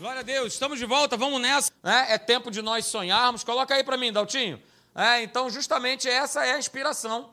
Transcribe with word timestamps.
Glória 0.00 0.20
a 0.20 0.22
Deus, 0.22 0.54
estamos 0.54 0.78
de 0.78 0.86
volta, 0.86 1.14
vamos 1.14 1.38
nessa. 1.42 1.70
É, 1.84 2.14
é 2.14 2.18
tempo 2.18 2.50
de 2.50 2.62
nós 2.62 2.86
sonharmos. 2.86 3.44
Coloca 3.44 3.74
aí 3.74 3.84
para 3.84 3.98
mim, 3.98 4.10
Daltinho. 4.10 4.58
É, 4.94 5.22
então, 5.22 5.50
justamente 5.50 6.08
essa 6.08 6.42
é 6.42 6.54
a 6.54 6.58
inspiração 6.58 7.28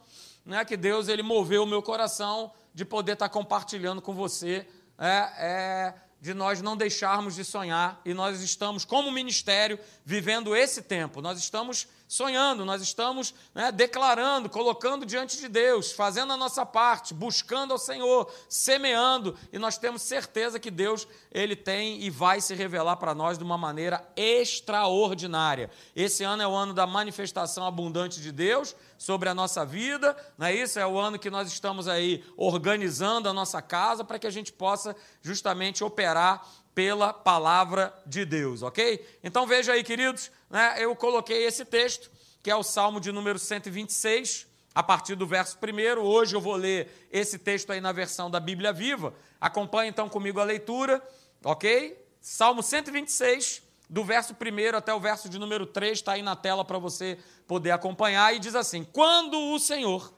né, 0.46 0.66
que 0.66 0.76
Deus 0.76 1.08
ele 1.08 1.24
moveu 1.24 1.64
o 1.64 1.66
meu 1.66 1.82
coração 1.82 2.52
de 2.74 2.84
poder 2.84 3.14
estar 3.14 3.30
compartilhando 3.30 4.02
com 4.02 4.14
você. 4.14 4.68
É, 5.00 5.32
é, 5.38 5.94
de 6.20 6.34
nós 6.34 6.62
não 6.62 6.76
deixarmos 6.76 7.36
de 7.36 7.46
sonhar 7.46 8.02
e 8.04 8.14
nós 8.14 8.42
estamos, 8.42 8.84
como 8.84 9.10
ministério, 9.14 9.80
vivendo 10.04 10.54
esse 10.54 10.82
tempo. 10.82 11.22
Nós 11.22 11.40
estamos 11.40 11.88
sonhando, 12.08 12.64
nós 12.64 12.82
estamos 12.82 13.34
né, 13.54 13.72
declarando, 13.72 14.50
colocando 14.50 15.06
diante 15.06 15.38
de 15.38 15.48
Deus, 15.50 15.92
fazendo 15.92 16.32
a 16.32 16.38
nossa 16.38 16.66
parte, 16.66 17.14
buscando 17.14 17.74
ao 17.74 17.78
Senhor, 17.78 18.32
semeando, 18.48 19.38
e 19.52 19.60
nós 19.60 19.78
temos 19.78 20.02
certeza 20.02 20.60
que 20.60 20.72
Deus 20.72 21.08
ele 21.32 21.56
tem 21.56 22.02
e 22.02 22.10
vai 22.10 22.40
se 22.40 22.56
revelar 22.56 22.96
para 22.96 23.14
nós 23.14 23.38
de 23.38 23.44
uma 23.44 23.58
maneira 23.58 24.08
extraordinária. 24.16 25.70
Esse 25.96 26.24
ano 26.24 26.42
é 26.42 26.48
o 26.48 26.56
ano 26.56 26.74
da 26.74 26.88
manifestação 26.88 27.66
abundante 27.66 28.22
de 28.22 28.32
Deus 28.32 28.76
sobre 28.98 29.28
a 29.28 29.36
nossa 29.36 29.66
vida, 29.66 30.16
não 30.38 30.48
é 30.48 30.56
isso? 30.56 30.80
É 30.80 30.88
o 30.88 30.98
ano 30.98 31.20
que 31.20 31.30
nós 31.30 31.48
estamos 31.50 31.88
aí 31.88 32.24
organizando 32.38 33.28
a 33.28 33.34
nossa 33.34 33.62
casa 33.62 34.04
para 34.04 34.18
que 34.18 34.28
a 34.28 34.32
gente 34.32 34.54
possa 34.54 34.96
justamente 35.22 35.84
operar 35.84 36.48
pela 36.78 37.12
palavra 37.12 37.92
de 38.06 38.24
Deus, 38.24 38.62
ok? 38.62 39.04
Então 39.24 39.48
veja 39.48 39.74
aí, 39.74 39.84
queridos, 39.84 40.30
né, 40.50 40.76
eu 40.78 40.96
coloquei 40.96 41.46
esse 41.46 41.66
texto, 41.66 42.10
que 42.42 42.50
é 42.50 42.56
o 42.56 42.64
Salmo 42.64 43.00
de 43.00 43.12
número 43.12 43.38
126, 43.38 44.48
a 44.74 44.84
partir 44.84 45.16
do 45.16 45.26
verso 45.26 45.58
1. 45.58 46.00
Hoje 46.00 46.36
eu 46.36 46.42
vou 46.42 46.56
ler 46.56 47.08
esse 47.12 47.40
texto 47.40 47.72
aí 47.72 47.82
na 47.82 47.92
versão 47.92 48.30
da 48.30 48.40
Bíblia 48.40 48.72
Viva. 48.72 49.14
Acompanhe 49.42 49.90
então 49.90 50.08
comigo 50.08 50.40
a 50.40 50.44
leitura, 50.44 51.02
ok? 51.44 51.98
Salmo 52.22 52.62
126, 52.62 53.64
do 53.90 54.04
verso 54.04 54.34
1 54.34 54.78
até 54.78 54.94
o 54.94 55.00
verso 55.00 55.30
de 55.30 55.40
número 55.40 55.66
3, 55.66 55.98
está 55.98 56.14
aí 56.14 56.22
na 56.22 56.36
tela 56.36 56.64
para 56.64 56.78
você 56.78 57.18
poder 57.48 57.72
acompanhar, 57.72 58.36
e 58.36 58.40
diz 58.40 58.56
assim: 58.56 58.84
Quando 58.84 59.40
o 59.40 59.60
Senhor, 59.60 60.14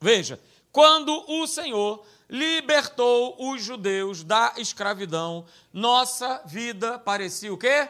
veja, 0.00 0.40
quando 0.70 1.24
o 1.28 1.46
Senhor 1.46 2.04
libertou 2.28 3.36
os 3.38 3.62
judeus 3.62 4.22
da 4.22 4.54
escravidão, 4.56 5.46
nossa 5.72 6.42
vida 6.44 6.98
parecia 6.98 7.52
o 7.52 7.58
quê? 7.58 7.88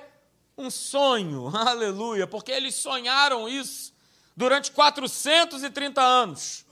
Um 0.56 0.70
sonho, 0.70 1.48
aleluia, 1.54 2.26
porque 2.26 2.52
eles 2.52 2.74
sonharam 2.74 3.48
isso 3.48 3.92
durante 4.36 4.70
430 4.70 6.00
anos. 6.00 6.64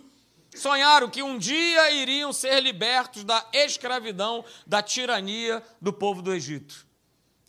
Sonharam 0.54 1.08
que 1.08 1.22
um 1.22 1.38
dia 1.38 1.90
iriam 1.92 2.32
ser 2.32 2.60
libertos 2.60 3.24
da 3.24 3.44
escravidão, 3.52 4.44
da 4.66 4.82
tirania 4.82 5.62
do 5.80 5.92
povo 5.92 6.20
do 6.20 6.32
Egito. 6.32 6.86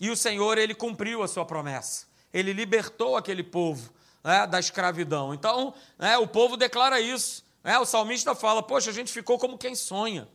E 0.01 0.09
o 0.09 0.15
Senhor, 0.15 0.57
ele 0.57 0.73
cumpriu 0.73 1.21
a 1.21 1.27
sua 1.27 1.45
promessa. 1.45 2.07
Ele 2.33 2.53
libertou 2.53 3.15
aquele 3.15 3.43
povo 3.43 3.93
né, 4.23 4.47
da 4.47 4.59
escravidão. 4.59 5.33
Então, 5.33 5.73
né, 5.99 6.17
o 6.17 6.27
povo 6.27 6.55
declara 6.55 6.99
isso. 6.99 7.43
É, 7.63 7.77
o 7.77 7.85
salmista 7.85 8.33
fala: 8.33 8.63
Poxa, 8.63 8.89
a 8.89 8.93
gente 8.93 9.11
ficou 9.11 9.37
como 9.37 9.57
quem 9.57 9.75
sonha. 9.75 10.27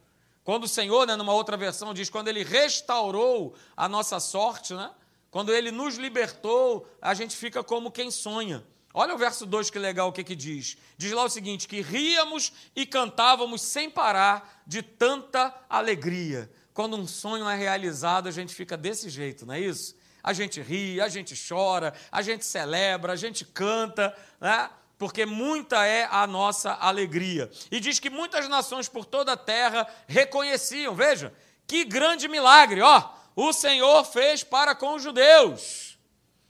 Quando 0.44 0.64
o 0.64 0.68
Senhor, 0.68 1.06
né, 1.06 1.16
numa 1.16 1.32
outra 1.32 1.56
versão, 1.56 1.92
diz: 1.92 2.08
quando 2.08 2.28
Ele 2.28 2.44
restaurou 2.44 3.54
a 3.76 3.88
nossa 3.88 4.20
sorte, 4.20 4.74
né, 4.74 4.90
quando 5.30 5.52
Ele 5.52 5.70
nos 5.70 5.96
libertou, 5.96 6.88
a 7.00 7.14
gente 7.14 7.36
fica 7.36 7.62
como 7.62 7.90
quem 7.90 8.10
sonha. 8.10 8.64
Olha 8.94 9.14
o 9.14 9.18
verso 9.18 9.44
2 9.44 9.70
que 9.70 9.78
legal 9.78 10.08
o 10.08 10.12
que, 10.12 10.24
que 10.24 10.34
diz. 10.34 10.76
Diz 10.96 11.12
lá 11.12 11.24
o 11.24 11.28
seguinte: 11.28 11.68
que 11.68 11.80
ríamos 11.80 12.52
e 12.74 12.86
cantávamos 12.86 13.62
sem 13.62 13.90
parar 13.90 14.62
de 14.66 14.82
tanta 14.82 15.54
alegria. 15.68 16.50
Quando 16.72 16.96
um 16.96 17.06
sonho 17.06 17.48
é 17.48 17.56
realizado, 17.56 18.28
a 18.28 18.32
gente 18.32 18.54
fica 18.54 18.76
desse 18.76 19.10
jeito, 19.10 19.44
não 19.44 19.54
é 19.54 19.60
isso? 19.60 19.96
A 20.22 20.32
gente 20.32 20.60
ri, 20.60 21.00
a 21.00 21.08
gente 21.08 21.34
chora, 21.48 21.92
a 22.10 22.22
gente 22.22 22.44
celebra, 22.44 23.12
a 23.12 23.16
gente 23.16 23.44
canta, 23.44 24.16
né? 24.40 24.70
porque 24.98 25.24
muita 25.24 25.86
é 25.86 26.08
a 26.10 26.26
nossa 26.26 26.72
alegria. 26.72 27.50
E 27.70 27.78
diz 27.78 28.00
que 28.00 28.10
muitas 28.10 28.48
nações 28.48 28.88
por 28.88 29.04
toda 29.04 29.32
a 29.32 29.36
terra 29.36 29.86
reconheciam, 30.06 30.94
veja, 30.94 31.32
que 31.66 31.84
grande 31.84 32.26
milagre, 32.26 32.80
ó, 32.80 33.10
o 33.40 33.52
Senhor 33.52 34.04
fez 34.04 34.42
para 34.42 34.74
com 34.74 34.96
os 34.96 35.02
judeus. 35.04 35.96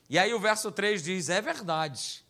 E 0.08 0.18
aí 0.18 0.32
o 0.32 0.40
verso 0.40 0.72
3 0.72 1.02
diz: 1.02 1.28
é 1.28 1.38
verdade. 1.38 2.24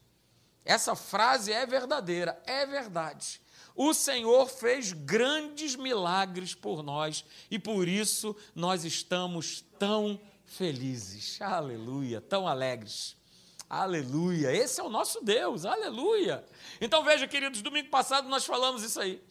Essa 0.65 0.97
frase 0.97 1.53
é 1.53 1.65
verdadeira, 1.65 2.43
é 2.45 2.67
verdade. 2.67 3.41
O 3.77 3.95
Senhor 3.95 4.49
fez 4.49 4.93
grandes 4.93 5.77
milagres 5.77 6.57
por 6.57 6.83
nós 6.83 7.25
e 7.49 7.57
por 7.57 7.87
isso 7.87 8.35
nós 8.53 8.85
estamos 8.85 9.65
tão 9.79 10.21
felizes. 10.45 11.41
Aleluia, 11.41 12.21
tão 12.21 12.49
alegres. 12.49 13.17
Aleluia. 13.71 14.53
Esse 14.53 14.81
é 14.81 14.83
o 14.83 14.89
nosso 14.89 15.23
Deus. 15.23 15.65
Aleluia. 15.65 16.45
Então 16.81 17.05
veja, 17.05 17.29
queridos, 17.29 17.63
domingo 17.63 17.91
passado 17.91 18.29
nós 18.29 18.45
falamos 18.45 18.83
isso 18.83 19.01
aí. 19.01 19.23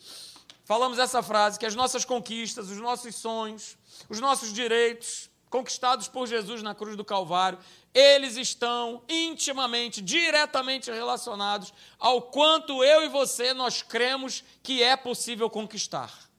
Falamos 0.68 1.00
essa 1.00 1.24
frase 1.24 1.58
que 1.58 1.66
as 1.66 1.76
nossas 1.76 2.04
conquistas, 2.04 2.70
os 2.70 2.76
nossos 2.76 3.16
sonhos, 3.16 3.78
os 4.10 4.20
nossos 4.20 4.52
direitos 4.52 5.30
conquistados 5.50 6.10
por 6.10 6.28
Jesus 6.28 6.62
na 6.62 6.76
cruz 6.76 6.98
do 6.98 7.06
Calvário, 7.06 7.58
eles 7.94 8.36
estão 8.36 9.02
intimamente, 9.08 10.02
diretamente 10.02 10.92
relacionados 10.92 11.74
ao 11.98 12.22
quanto 12.22 12.84
eu 12.84 13.02
e 13.06 13.08
você 13.08 13.54
nós 13.54 13.82
cremos 13.82 14.44
que 14.62 14.84
é 14.84 14.98
possível 14.98 15.50
conquistar. 15.50 16.30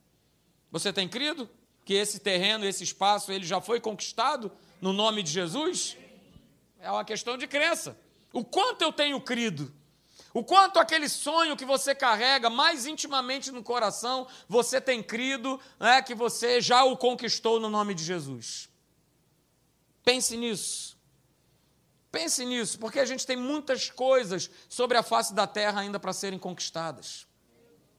Você 0.71 0.93
tem 0.93 1.09
crido 1.09 1.49
que 1.83 1.95
esse 1.95 2.19
terreno, 2.19 2.67
esse 2.67 2.85
espaço, 2.85 3.33
ele 3.33 3.47
já 3.47 3.63
foi 3.63 3.81
conquistado 3.81 4.53
no 4.79 4.93
nome 4.93 5.23
de 5.23 5.31
Jesus? 5.31 5.97
É 6.79 6.91
uma 6.91 7.03
questão 7.03 7.39
de 7.39 7.47
crença. 7.47 7.99
O 8.31 8.45
quanto 8.45 8.83
eu 8.83 8.93
tenho 8.93 9.19
crido, 9.23 9.75
o 10.39 10.45
quanto 10.45 10.79
aquele 10.79 11.09
sonho 11.09 11.57
que 11.57 11.65
você 11.65 11.97
carrega 11.97 12.49
mais 12.49 12.87
intimamente 12.87 13.51
no 13.51 13.61
coração, 13.61 14.29
você 14.49 14.81
tem 14.81 15.03
crido 15.03 15.61
né, 15.81 16.01
que 16.01 16.15
você 16.15 16.61
já 16.61 16.85
o 16.85 16.97
conquistou 16.97 17.59
no 17.59 17.69
nome 17.69 17.93
de 17.93 18.05
Jesus. 18.05 18.69
Pense 20.05 20.37
nisso. 20.37 20.97
Pense 22.13 22.45
nisso, 22.45 22.79
porque 22.79 23.01
a 23.01 23.05
gente 23.05 23.27
tem 23.27 23.37
muitas 23.37 23.91
coisas 23.91 24.49
sobre 24.69 24.97
a 24.97 25.03
face 25.03 25.35
da 25.35 25.45
terra 25.45 25.81
ainda 25.81 25.99
para 25.99 26.13
serem 26.13 26.39
conquistadas. 26.39 27.27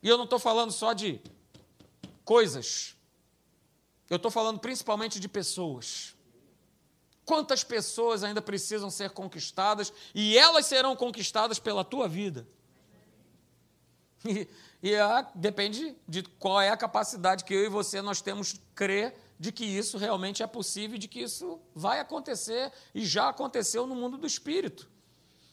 E 0.02 0.08
eu 0.08 0.18
não 0.18 0.24
estou 0.24 0.40
falando 0.40 0.72
só 0.72 0.94
de 0.94 1.22
coisas, 2.24 2.96
eu 4.10 4.16
estou 4.16 4.32
falando 4.32 4.60
principalmente 4.60 5.20
de 5.20 5.28
pessoas. 5.28 6.16
Quantas 7.30 7.64
pessoas 7.64 8.24
ainda 8.24 8.42
precisam 8.42 8.90
ser 8.90 9.12
conquistadas 9.12 9.94
e 10.16 10.36
elas 10.36 10.66
serão 10.66 10.96
conquistadas 10.96 11.60
pela 11.60 11.86
tua 11.86 12.08
vida? 12.08 12.48
E, 14.26 14.48
e 14.82 14.96
depende 15.36 15.96
de 16.08 16.24
qual 16.24 16.60
é 16.60 16.70
a 16.70 16.76
capacidade 16.76 17.44
que 17.44 17.54
eu 17.54 17.66
e 17.66 17.70
você 17.70 18.02
nós 18.02 18.20
temos 18.20 18.54
de 18.54 18.60
crer 18.74 19.16
de 19.40 19.52
que 19.52 19.64
isso 19.64 19.96
realmente 20.00 20.42
é 20.42 20.48
possível 20.48 20.98
de 20.98 21.08
que 21.08 21.20
isso 21.20 21.62
vai 21.76 22.00
acontecer 22.00 22.72
e 22.96 23.06
já 23.06 23.30
aconteceu 23.30 23.86
no 23.86 23.94
mundo 23.94 24.18
do 24.18 24.26
espírito. 24.26 24.90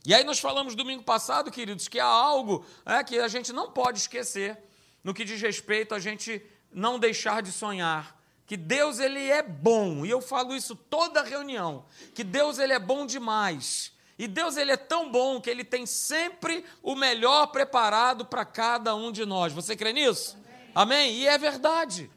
E 0.07 0.15
aí 0.15 0.25
nós 0.25 0.39
falamos 0.39 0.75
domingo 0.75 1.03
passado, 1.03 1.51
queridos, 1.51 1.89
que 1.89 2.01
há 2.01 2.07
algo 2.07 2.65
é, 2.87 3.05
que 3.05 3.19
a 3.19 3.29
gente 3.29 3.53
não 3.53 3.71
pode 3.71 3.99
esquecer 3.99 4.59
no 5.05 5.13
que 5.13 5.27
diz 5.27 5.43
respeito 5.43 5.95
a 5.95 5.99
gente 5.99 6.43
não 6.73 6.99
deixar 6.99 7.43
de 7.43 7.53
sonhar 7.53 8.16
que 8.47 8.57
Deus 8.57 8.99
ele 9.01 9.29
é 9.29 9.43
bom, 9.43 10.07
e 10.07 10.11
eu 10.11 10.21
falo 10.21 10.55
isso 10.55 10.77
toda 10.77 11.23
reunião, 11.23 11.85
que 12.15 12.23
Deus 12.23 12.59
ele 12.59 12.73
é 12.73 12.79
bom 12.79 13.05
demais. 13.05 13.93
E 14.19 14.27
Deus 14.27 14.57
ele 14.57 14.73
é 14.73 14.77
tão 14.77 15.11
bom 15.11 15.41
que 15.41 15.51
ele 15.51 15.63
tem 15.63 15.85
sempre 15.85 16.65
o 16.83 16.95
melhor 16.95 17.49
preparado 17.49 18.25
para 18.25 18.47
cada 18.47 18.95
um 18.95 19.13
de 19.13 19.27
nós. 19.27 19.53
Você 19.53 19.77
crê 19.77 19.93
nisso? 19.93 20.39
Amém. 20.75 21.09
Amém? 21.09 21.15
E 21.17 21.29
é 21.29 21.37
verdade. 21.37 22.11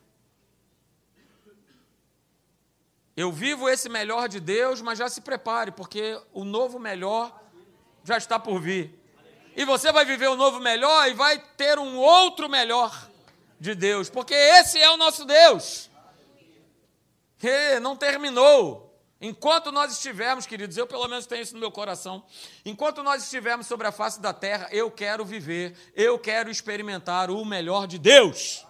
Eu 3.17 3.33
vivo 3.33 3.67
esse 3.67 3.89
melhor 3.89 4.29
de 4.29 4.39
Deus, 4.39 4.81
mas 4.81 4.97
já 4.97 5.09
se 5.09 5.19
prepare, 5.19 5.71
porque 5.71 6.17
o 6.31 6.45
novo 6.45 6.79
melhor 6.79 7.37
já 8.01 8.17
está 8.17 8.39
por 8.39 8.61
vir. 8.61 8.97
E 9.57 9.65
você 9.65 9.91
vai 9.91 10.05
viver 10.05 10.29
o 10.29 10.37
novo 10.37 10.61
melhor 10.61 11.09
e 11.09 11.13
vai 11.13 11.37
ter 11.37 11.77
um 11.77 11.97
outro 11.97 12.47
melhor 12.47 13.09
de 13.59 13.75
Deus, 13.75 14.09
porque 14.09 14.33
esse 14.33 14.79
é 14.79 14.89
o 14.89 14.95
nosso 14.95 15.25
Deus. 15.25 15.88
Não 17.81 17.95
terminou. 17.95 18.89
Enquanto 19.21 19.71
nós 19.71 19.91
estivermos, 19.91 20.45
queridos, 20.45 20.77
eu 20.77 20.87
pelo 20.87 21.07
menos 21.07 21.25
tenho 21.25 21.41
isso 21.41 21.53
no 21.53 21.59
meu 21.59 21.71
coração. 21.71 22.23
Enquanto 22.63 23.03
nós 23.03 23.23
estivermos 23.23 23.67
sobre 23.67 23.85
a 23.85 23.91
face 23.91 24.21
da 24.21 24.33
terra, 24.33 24.69
eu 24.71 24.89
quero 24.89 25.25
viver, 25.25 25.75
eu 25.93 26.17
quero 26.17 26.49
experimentar 26.49 27.29
o 27.29 27.43
melhor 27.43 27.85
de 27.85 27.99
Deus. 27.99 28.65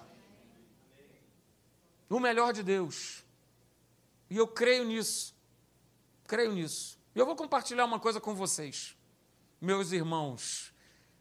O 2.09 2.19
melhor 2.19 2.51
de 2.51 2.63
Deus. 2.63 3.23
E 4.27 4.37
eu 4.37 4.47
creio 4.47 4.85
nisso. 4.85 5.35
Creio 6.25 6.51
nisso. 6.53 6.97
E 7.15 7.19
eu 7.19 7.27
vou 7.27 7.35
compartilhar 7.35 7.85
uma 7.85 7.99
coisa 7.99 8.19
com 8.19 8.33
vocês, 8.33 8.95
meus 9.61 9.91
irmãos, 9.91 10.73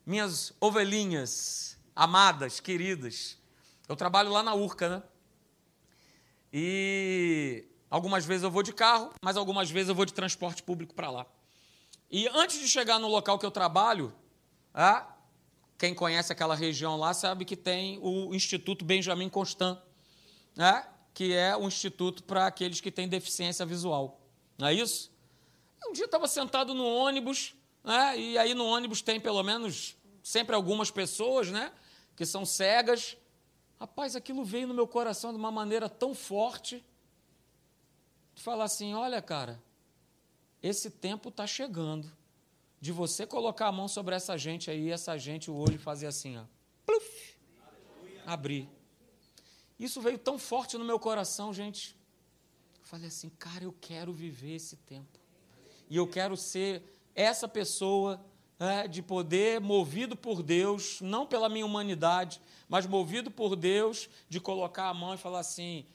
minhas 0.06 0.54
ovelhinhas 0.58 1.78
amadas, 1.94 2.60
queridas. 2.60 3.36
Eu 3.86 3.96
trabalho 3.96 4.30
lá 4.30 4.42
na 4.42 4.54
Urca, 4.54 4.88
né? 4.88 5.02
E 6.52 7.68
Algumas 7.90 8.24
vezes 8.24 8.42
eu 8.42 8.50
vou 8.50 8.62
de 8.62 8.72
carro, 8.72 9.10
mas 9.22 9.36
algumas 9.36 9.70
vezes 9.70 9.88
eu 9.88 9.94
vou 9.94 10.04
de 10.04 10.12
transporte 10.12 10.62
público 10.62 10.94
para 10.94 11.10
lá. 11.10 11.26
E 12.10 12.28
antes 12.28 12.60
de 12.60 12.68
chegar 12.68 12.98
no 12.98 13.08
local 13.08 13.38
que 13.38 13.46
eu 13.46 13.50
trabalho, 13.50 14.14
ah, 14.74 15.14
quem 15.78 15.94
conhece 15.94 16.30
aquela 16.30 16.54
região 16.54 16.96
lá 16.96 17.14
sabe 17.14 17.44
que 17.44 17.56
tem 17.56 17.98
o 18.02 18.34
Instituto 18.34 18.84
Benjamin 18.84 19.28
Constant, 19.30 19.78
né? 20.54 20.86
que 21.14 21.34
é 21.34 21.56
o 21.56 21.66
instituto 21.66 22.22
para 22.22 22.46
aqueles 22.46 22.80
que 22.80 22.92
têm 22.92 23.08
deficiência 23.08 23.66
visual. 23.66 24.20
Não 24.56 24.68
é 24.68 24.74
isso? 24.74 25.10
Um 25.88 25.92
dia 25.92 26.04
eu 26.04 26.06
estava 26.06 26.28
sentado 26.28 26.74
no 26.74 26.86
ônibus, 26.86 27.54
né? 27.82 28.18
e 28.18 28.38
aí 28.38 28.54
no 28.54 28.66
ônibus 28.66 29.00
tem 29.02 29.18
pelo 29.18 29.42
menos 29.42 29.96
sempre 30.22 30.54
algumas 30.54 30.90
pessoas 30.90 31.50
né? 31.50 31.72
que 32.14 32.26
são 32.26 32.44
cegas. 32.44 33.16
Rapaz, 33.80 34.16
aquilo 34.16 34.44
veio 34.44 34.66
no 34.66 34.74
meu 34.74 34.86
coração 34.86 35.32
de 35.32 35.38
uma 35.38 35.52
maneira 35.52 35.88
tão 35.88 36.14
forte 36.14 36.84
de 38.34 38.42
falar 38.42 38.64
assim: 38.64 38.94
olha, 38.94 39.22
cara, 39.22 39.62
esse 40.62 40.90
tempo 40.90 41.28
está 41.28 41.46
chegando 41.46 42.10
de 42.80 42.92
você 42.92 43.26
colocar 43.26 43.68
a 43.68 43.72
mão 43.72 43.88
sobre 43.88 44.14
essa 44.14 44.36
gente 44.36 44.70
aí, 44.70 44.90
essa 44.90 45.16
gente, 45.16 45.50
o 45.50 45.56
olho 45.56 45.78
fazer 45.78 46.06
assim, 46.06 46.36
ó, 46.36 46.44
pluf, 46.84 47.36
abrir. 48.26 48.68
Isso 49.78 50.00
veio 50.00 50.18
tão 50.18 50.38
forte 50.38 50.76
no 50.76 50.84
meu 50.84 50.98
coração, 50.98 51.52
gente. 51.52 51.96
Eu 52.80 52.84
falei 52.84 53.06
assim, 53.06 53.30
cara, 53.30 53.64
eu 53.64 53.74
quero 53.80 54.12
viver 54.12 54.56
esse 54.56 54.76
tempo. 54.76 55.18
E 55.88 55.96
eu 55.96 56.06
quero 56.06 56.36
ser 56.36 56.82
essa 57.14 57.46
pessoa 57.46 58.20
é, 58.58 58.88
de 58.88 59.02
poder, 59.02 59.60
movido 59.60 60.16
por 60.16 60.42
Deus, 60.42 61.00
não 61.00 61.26
pela 61.26 61.48
minha 61.48 61.64
humanidade, 61.64 62.40
mas 62.68 62.86
movido 62.86 63.30
por 63.30 63.54
Deus, 63.54 64.08
de 64.28 64.40
colocar 64.40 64.88
a 64.88 64.94
mão 64.94 65.14
e 65.14 65.18
falar 65.18 65.40
assim: 65.40 65.86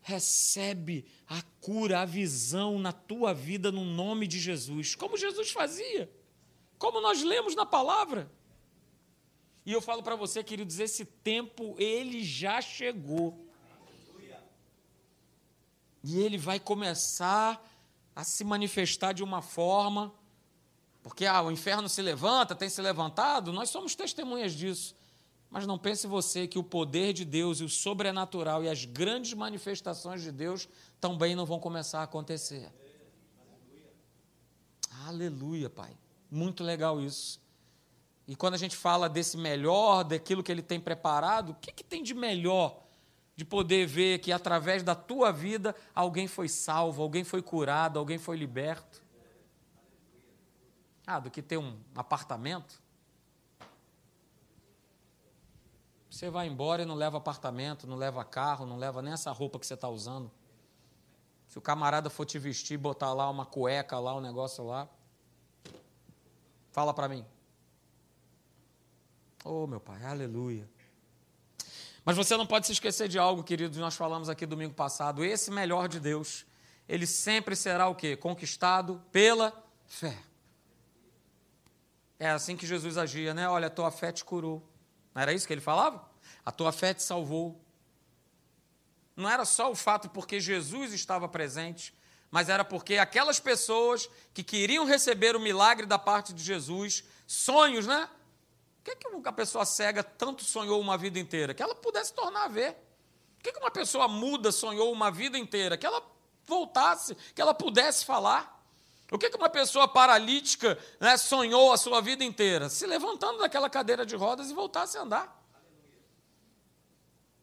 recebe 0.00 1.04
a 1.26 1.42
cura, 1.60 2.00
a 2.00 2.04
visão 2.04 2.78
na 2.78 2.92
tua 2.92 3.32
vida 3.32 3.70
no 3.70 3.84
nome 3.84 4.26
de 4.26 4.40
Jesus, 4.40 4.94
como 4.94 5.16
Jesus 5.16 5.50
fazia, 5.50 6.10
como 6.78 7.00
nós 7.00 7.22
lemos 7.22 7.54
na 7.54 7.64
palavra. 7.64 8.30
E 9.64 9.72
eu 9.72 9.82
falo 9.82 10.02
para 10.02 10.16
você, 10.16 10.42
queridos, 10.42 10.78
esse 10.78 11.04
tempo 11.04 11.76
ele 11.78 12.24
já 12.24 12.60
chegou. 12.60 13.46
E 16.02 16.20
ele 16.20 16.38
vai 16.38 16.58
começar 16.58 17.62
a 18.16 18.24
se 18.24 18.44
manifestar 18.44 19.12
de 19.12 19.22
uma 19.22 19.42
forma, 19.42 20.14
porque 21.08 21.24
ah, 21.24 21.40
o 21.40 21.50
inferno 21.50 21.88
se 21.88 22.02
levanta, 22.02 22.54
tem 22.54 22.68
se 22.68 22.82
levantado, 22.82 23.50
nós 23.50 23.70
somos 23.70 23.94
testemunhas 23.94 24.52
disso. 24.52 24.94
Mas 25.50 25.66
não 25.66 25.78
pense 25.78 26.06
você 26.06 26.46
que 26.46 26.58
o 26.58 26.62
poder 26.62 27.14
de 27.14 27.24
Deus 27.24 27.60
e 27.60 27.64
o 27.64 27.68
sobrenatural 27.68 28.62
e 28.62 28.68
as 28.68 28.84
grandes 28.84 29.32
manifestações 29.32 30.20
de 30.20 30.30
Deus 30.30 30.68
também 31.00 31.34
não 31.34 31.46
vão 31.46 31.58
começar 31.58 32.00
a 32.00 32.02
acontecer. 32.02 32.70
Aleluia, 35.06 35.70
Pai. 35.70 35.96
Muito 36.30 36.62
legal 36.62 37.00
isso. 37.00 37.40
E 38.26 38.36
quando 38.36 38.52
a 38.52 38.58
gente 38.58 38.76
fala 38.76 39.08
desse 39.08 39.38
melhor, 39.38 40.04
daquilo 40.04 40.42
que 40.42 40.52
Ele 40.52 40.60
tem 40.60 40.78
preparado, 40.78 41.52
o 41.52 41.54
que, 41.54 41.72
que 41.72 41.82
tem 41.82 42.02
de 42.02 42.12
melhor 42.12 42.82
de 43.34 43.46
poder 43.46 43.86
ver 43.86 44.18
que 44.18 44.30
através 44.30 44.82
da 44.82 44.94
tua 44.94 45.32
vida 45.32 45.74
alguém 45.94 46.28
foi 46.28 46.50
salvo, 46.50 47.02
alguém 47.02 47.24
foi 47.24 47.40
curado, 47.40 47.98
alguém 47.98 48.18
foi 48.18 48.36
liberto? 48.36 49.07
Ah, 51.10 51.18
do 51.18 51.30
que 51.30 51.40
ter 51.40 51.56
um 51.56 51.74
apartamento? 51.96 52.82
Você 56.10 56.28
vai 56.28 56.46
embora 56.46 56.82
e 56.82 56.84
não 56.84 56.94
leva 56.94 57.16
apartamento, 57.16 57.86
não 57.86 57.96
leva 57.96 58.22
carro, 58.26 58.66
não 58.66 58.76
leva 58.76 59.00
nem 59.00 59.14
essa 59.14 59.32
roupa 59.32 59.58
que 59.58 59.66
você 59.66 59.72
está 59.72 59.88
usando. 59.88 60.30
Se 61.48 61.56
o 61.56 61.62
camarada 61.62 62.10
for 62.10 62.26
te 62.26 62.38
vestir, 62.38 62.76
botar 62.76 63.14
lá 63.14 63.30
uma 63.30 63.46
cueca 63.46 63.98
lá, 63.98 64.14
um 64.14 64.20
negócio 64.20 64.62
lá, 64.62 64.86
fala 66.72 66.92
para 66.92 67.08
mim. 67.08 67.24
Oh, 69.42 69.66
meu 69.66 69.80
pai, 69.80 70.04
aleluia. 70.04 70.68
Mas 72.04 72.18
você 72.18 72.36
não 72.36 72.46
pode 72.46 72.66
se 72.66 72.72
esquecer 72.72 73.08
de 73.08 73.18
algo, 73.18 73.42
queridos, 73.42 73.78
nós 73.78 73.96
falamos 73.96 74.28
aqui 74.28 74.44
domingo 74.44 74.74
passado. 74.74 75.24
Esse 75.24 75.50
melhor 75.50 75.88
de 75.88 76.00
Deus, 76.00 76.44
ele 76.86 77.06
sempre 77.06 77.56
será 77.56 77.88
o 77.88 77.94
quê? 77.94 78.14
Conquistado 78.14 79.02
pela 79.10 79.54
fé. 79.86 80.27
É 82.18 82.30
assim 82.30 82.56
que 82.56 82.66
Jesus 82.66 82.98
agia, 82.98 83.32
né? 83.32 83.48
Olha, 83.48 83.68
a 83.68 83.70
tua 83.70 83.90
fé 83.90 84.10
te 84.10 84.24
curou. 84.24 84.66
Não 85.14 85.22
era 85.22 85.32
isso 85.32 85.46
que 85.46 85.52
ele 85.52 85.60
falava? 85.60 86.08
A 86.44 86.50
tua 86.50 86.72
fé 86.72 86.92
te 86.92 87.02
salvou. 87.02 87.60
Não 89.16 89.28
era 89.28 89.44
só 89.44 89.70
o 89.70 89.74
fato 89.74 90.08
porque 90.08 90.40
Jesus 90.40 90.92
estava 90.92 91.28
presente, 91.28 91.94
mas 92.30 92.48
era 92.48 92.64
porque 92.64 92.98
aquelas 92.98 93.40
pessoas 93.40 94.08
que 94.32 94.42
queriam 94.42 94.84
receber 94.84 95.34
o 95.34 95.40
milagre 95.40 95.86
da 95.86 95.98
parte 95.98 96.32
de 96.32 96.42
Jesus, 96.42 97.04
sonhos, 97.26 97.86
né? 97.86 98.08
O 98.80 98.84
que, 98.84 98.96
que 98.96 99.08
uma 99.08 99.32
pessoa 99.32 99.64
cega 99.64 100.02
tanto 100.02 100.44
sonhou 100.44 100.80
uma 100.80 100.96
vida 100.96 101.18
inteira? 101.18 101.52
Que 101.52 101.62
ela 101.62 101.74
pudesse 101.74 102.12
tornar 102.14 102.44
a 102.44 102.48
ver. 102.48 102.70
O 103.38 103.42
que, 103.42 103.52
que 103.52 103.58
uma 103.58 103.70
pessoa 103.70 104.08
muda 104.08 104.50
sonhou 104.50 104.92
uma 104.92 105.10
vida 105.10 105.38
inteira? 105.38 105.76
Que 105.76 105.86
ela 105.86 106.02
voltasse, 106.44 107.14
que 107.34 107.40
ela 107.40 107.54
pudesse 107.54 108.04
falar. 108.04 108.57
O 109.10 109.18
que, 109.18 109.30
uma 109.36 109.48
pessoa 109.48 109.88
paralítica 109.88 110.78
né, 111.00 111.16
sonhou 111.16 111.72
a 111.72 111.78
sua 111.78 112.00
vida 112.00 112.22
inteira? 112.22 112.68
Se 112.68 112.86
levantando 112.86 113.38
daquela 113.38 113.70
cadeira 113.70 114.04
de 114.04 114.14
rodas 114.14 114.50
e 114.50 114.54
voltasse 114.54 114.98
a 114.98 115.02
andar. 115.02 115.42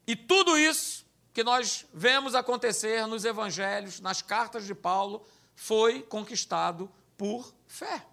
E 0.06 0.16
tudo 0.16 0.58
isso 0.58 1.06
que 1.34 1.44
nós 1.44 1.86
vemos 1.92 2.36
acontecer 2.36 3.08
nos 3.08 3.26
evangelhos, 3.26 4.00
nas 4.00 4.22
cartas 4.22 4.66
de 4.66 4.76
Paulo, 4.76 5.26
foi 5.56 6.04
conquistado 6.04 6.90
por 7.18 7.54
fé. 7.68 8.06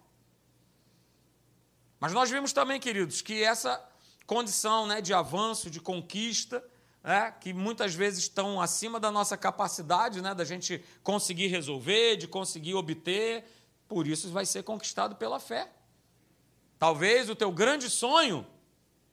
Mas 1.99 2.11
nós 2.11 2.29
vimos 2.29 2.51
também, 2.51 2.79
queridos, 2.79 3.21
que 3.21 3.43
essa 3.43 3.81
condição 4.25 4.87
né, 4.87 4.99
de 4.99 5.13
avanço, 5.13 5.69
de 5.69 5.79
conquista, 5.79 6.63
né, 7.03 7.33
que 7.39 7.53
muitas 7.53 7.93
vezes 7.93 8.19
estão 8.19 8.61
acima 8.61 8.99
da 8.99 9.11
nossa 9.11 9.35
capacidade, 9.35 10.21
né, 10.21 10.33
da 10.33 10.45
gente 10.45 10.83
conseguir 11.03 11.47
resolver, 11.47 12.15
de 12.15 12.27
conseguir 12.27 12.75
obter, 12.75 13.43
por 13.87 14.07
isso 14.07 14.29
vai 14.29 14.45
ser 14.45 14.63
conquistado 14.63 15.15
pela 15.15 15.39
fé. 15.39 15.69
Talvez 16.79 17.29
o 17.29 17.35
teu 17.35 17.51
grande 17.51 17.89
sonho, 17.89 18.45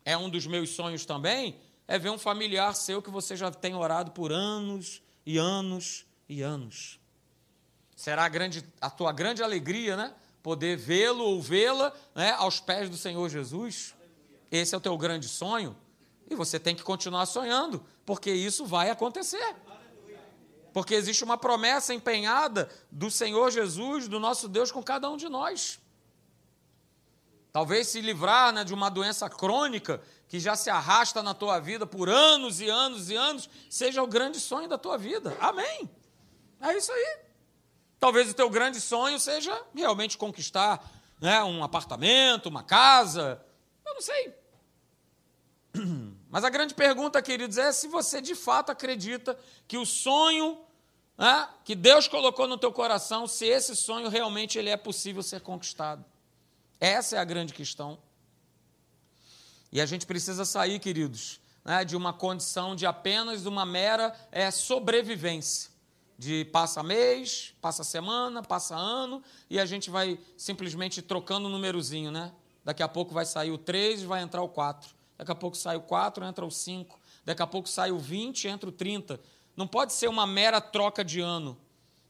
é 0.04 0.16
um 0.16 0.30
dos 0.30 0.46
meus 0.46 0.70
sonhos 0.70 1.04
também, 1.04 1.58
é 1.86 1.98
ver 1.98 2.10
um 2.10 2.18
familiar 2.18 2.74
seu 2.74 3.02
que 3.02 3.10
você 3.10 3.36
já 3.36 3.50
tem 3.50 3.74
orado 3.74 4.12
por 4.12 4.32
anos 4.32 5.02
e 5.26 5.36
anos 5.36 6.06
e 6.28 6.42
anos. 6.42 7.00
Será 7.96 8.24
a, 8.24 8.28
grande, 8.28 8.64
a 8.80 8.88
tua 8.88 9.12
grande 9.12 9.42
alegria, 9.42 9.96
né? 9.96 10.14
Poder 10.42 10.76
vê-lo 10.76 11.22
ou 11.22 11.42
vê-la 11.42 11.92
né, 12.14 12.30
aos 12.32 12.58
pés 12.60 12.88
do 12.88 12.96
Senhor 12.96 13.28
Jesus. 13.28 13.94
Esse 14.50 14.74
é 14.74 14.78
o 14.78 14.80
teu 14.80 14.96
grande 14.96 15.28
sonho. 15.28 15.76
E 16.30 16.34
você 16.36 16.60
tem 16.60 16.76
que 16.76 16.84
continuar 16.84 17.26
sonhando, 17.26 17.84
porque 18.06 18.30
isso 18.30 18.64
vai 18.64 18.88
acontecer. 18.88 19.56
Porque 20.72 20.94
existe 20.94 21.24
uma 21.24 21.36
promessa 21.36 21.92
empenhada 21.92 22.70
do 22.90 23.10
Senhor 23.10 23.50
Jesus, 23.50 24.06
do 24.06 24.20
nosso 24.20 24.48
Deus, 24.48 24.70
com 24.70 24.80
cada 24.80 25.10
um 25.10 25.16
de 25.16 25.28
nós. 25.28 25.80
Talvez 27.52 27.88
se 27.88 28.00
livrar 28.00 28.52
né, 28.52 28.62
de 28.62 28.72
uma 28.72 28.88
doença 28.88 29.28
crônica 29.28 30.00
que 30.28 30.38
já 30.38 30.54
se 30.54 30.70
arrasta 30.70 31.20
na 31.20 31.34
tua 31.34 31.58
vida 31.58 31.84
por 31.84 32.08
anos 32.08 32.60
e 32.60 32.68
anos 32.68 33.10
e 33.10 33.16
anos, 33.16 33.50
seja 33.68 34.00
o 34.00 34.06
grande 34.06 34.38
sonho 34.38 34.68
da 34.68 34.78
tua 34.78 34.96
vida. 34.96 35.36
Amém. 35.40 35.90
É 36.60 36.76
isso 36.76 36.92
aí. 36.92 37.18
Talvez 37.98 38.30
o 38.30 38.34
teu 38.34 38.48
grande 38.48 38.80
sonho 38.80 39.18
seja 39.18 39.60
realmente 39.74 40.16
conquistar 40.16 40.88
né, 41.20 41.42
um 41.42 41.64
apartamento, 41.64 42.48
uma 42.48 42.62
casa. 42.62 43.44
Eu 43.84 43.94
não 43.94 44.00
sei. 44.00 44.34
Mas 46.30 46.44
a 46.44 46.48
grande 46.48 46.74
pergunta, 46.74 47.20
queridos, 47.20 47.58
é 47.58 47.72
se 47.72 47.88
você 47.88 48.20
de 48.20 48.36
fato 48.36 48.70
acredita 48.70 49.36
que 49.66 49.76
o 49.76 49.84
sonho 49.84 50.56
né, 51.18 51.48
que 51.64 51.74
Deus 51.74 52.08
colocou 52.08 52.48
no 52.48 52.56
teu 52.56 52.72
coração, 52.72 53.26
se 53.26 53.44
esse 53.44 53.76
sonho 53.76 54.08
realmente 54.08 54.58
ele 54.58 54.70
é 54.70 54.76
possível 54.76 55.22
ser 55.22 55.42
conquistado. 55.42 56.02
Essa 56.80 57.16
é 57.16 57.18
a 57.18 57.24
grande 57.24 57.52
questão. 57.52 57.98
E 59.70 59.82
a 59.82 59.86
gente 59.86 60.06
precisa 60.06 60.46
sair, 60.46 60.78
queridos, 60.78 61.38
né, 61.62 61.84
de 61.84 61.94
uma 61.94 62.12
condição 62.12 62.74
de 62.74 62.86
apenas 62.86 63.44
uma 63.44 63.66
mera 63.66 64.14
é, 64.32 64.50
sobrevivência. 64.50 65.68
De 66.16 66.44
passa 66.46 66.82
mês, 66.82 67.54
passa 67.60 67.82
semana, 67.82 68.42
passa 68.42 68.76
ano, 68.76 69.22
e 69.48 69.58
a 69.58 69.66
gente 69.66 69.90
vai 69.90 70.18
simplesmente 70.36 71.00
trocando 71.00 71.48
o 71.48 71.50
númerozinho, 71.50 72.10
né? 72.10 72.30
Daqui 72.62 72.82
a 72.82 72.88
pouco 72.88 73.14
vai 73.14 73.24
sair 73.24 73.50
o 73.50 73.56
3 73.56 74.02
e 74.02 74.06
vai 74.06 74.20
entrar 74.20 74.42
o 74.42 74.48
4. 74.48 74.99
Daqui 75.20 75.30
a 75.30 75.34
pouco 75.34 75.56
sai 75.56 75.76
o 75.76 75.82
4, 75.82 76.24
entra 76.24 76.44
o 76.44 76.50
5. 76.50 76.98
Daqui 77.24 77.42
a 77.42 77.46
pouco 77.46 77.68
sai 77.68 77.92
o 77.92 77.98
20, 77.98 78.48
entra 78.48 78.68
o 78.68 78.72
30. 78.72 79.20
Não 79.54 79.66
pode 79.66 79.92
ser 79.92 80.08
uma 80.08 80.26
mera 80.26 80.60
troca 80.60 81.04
de 81.04 81.20
ano. 81.20 81.56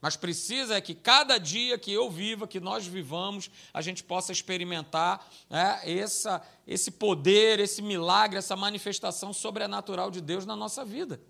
Mas 0.00 0.16
precisa 0.16 0.76
é 0.76 0.80
que 0.80 0.94
cada 0.94 1.36
dia 1.36 1.76
que 1.76 1.92
eu 1.92 2.08
viva, 2.08 2.46
que 2.46 2.60
nós 2.60 2.86
vivamos, 2.86 3.50
a 3.74 3.82
gente 3.82 4.04
possa 4.04 4.32
experimentar 4.32 5.28
né, 5.50 5.80
essa, 5.84 6.40
esse 6.66 6.92
poder, 6.92 7.58
esse 7.58 7.82
milagre, 7.82 8.38
essa 8.38 8.56
manifestação 8.56 9.32
sobrenatural 9.32 10.10
de 10.10 10.20
Deus 10.20 10.46
na 10.46 10.56
nossa 10.56 10.84
vida. 10.84 11.20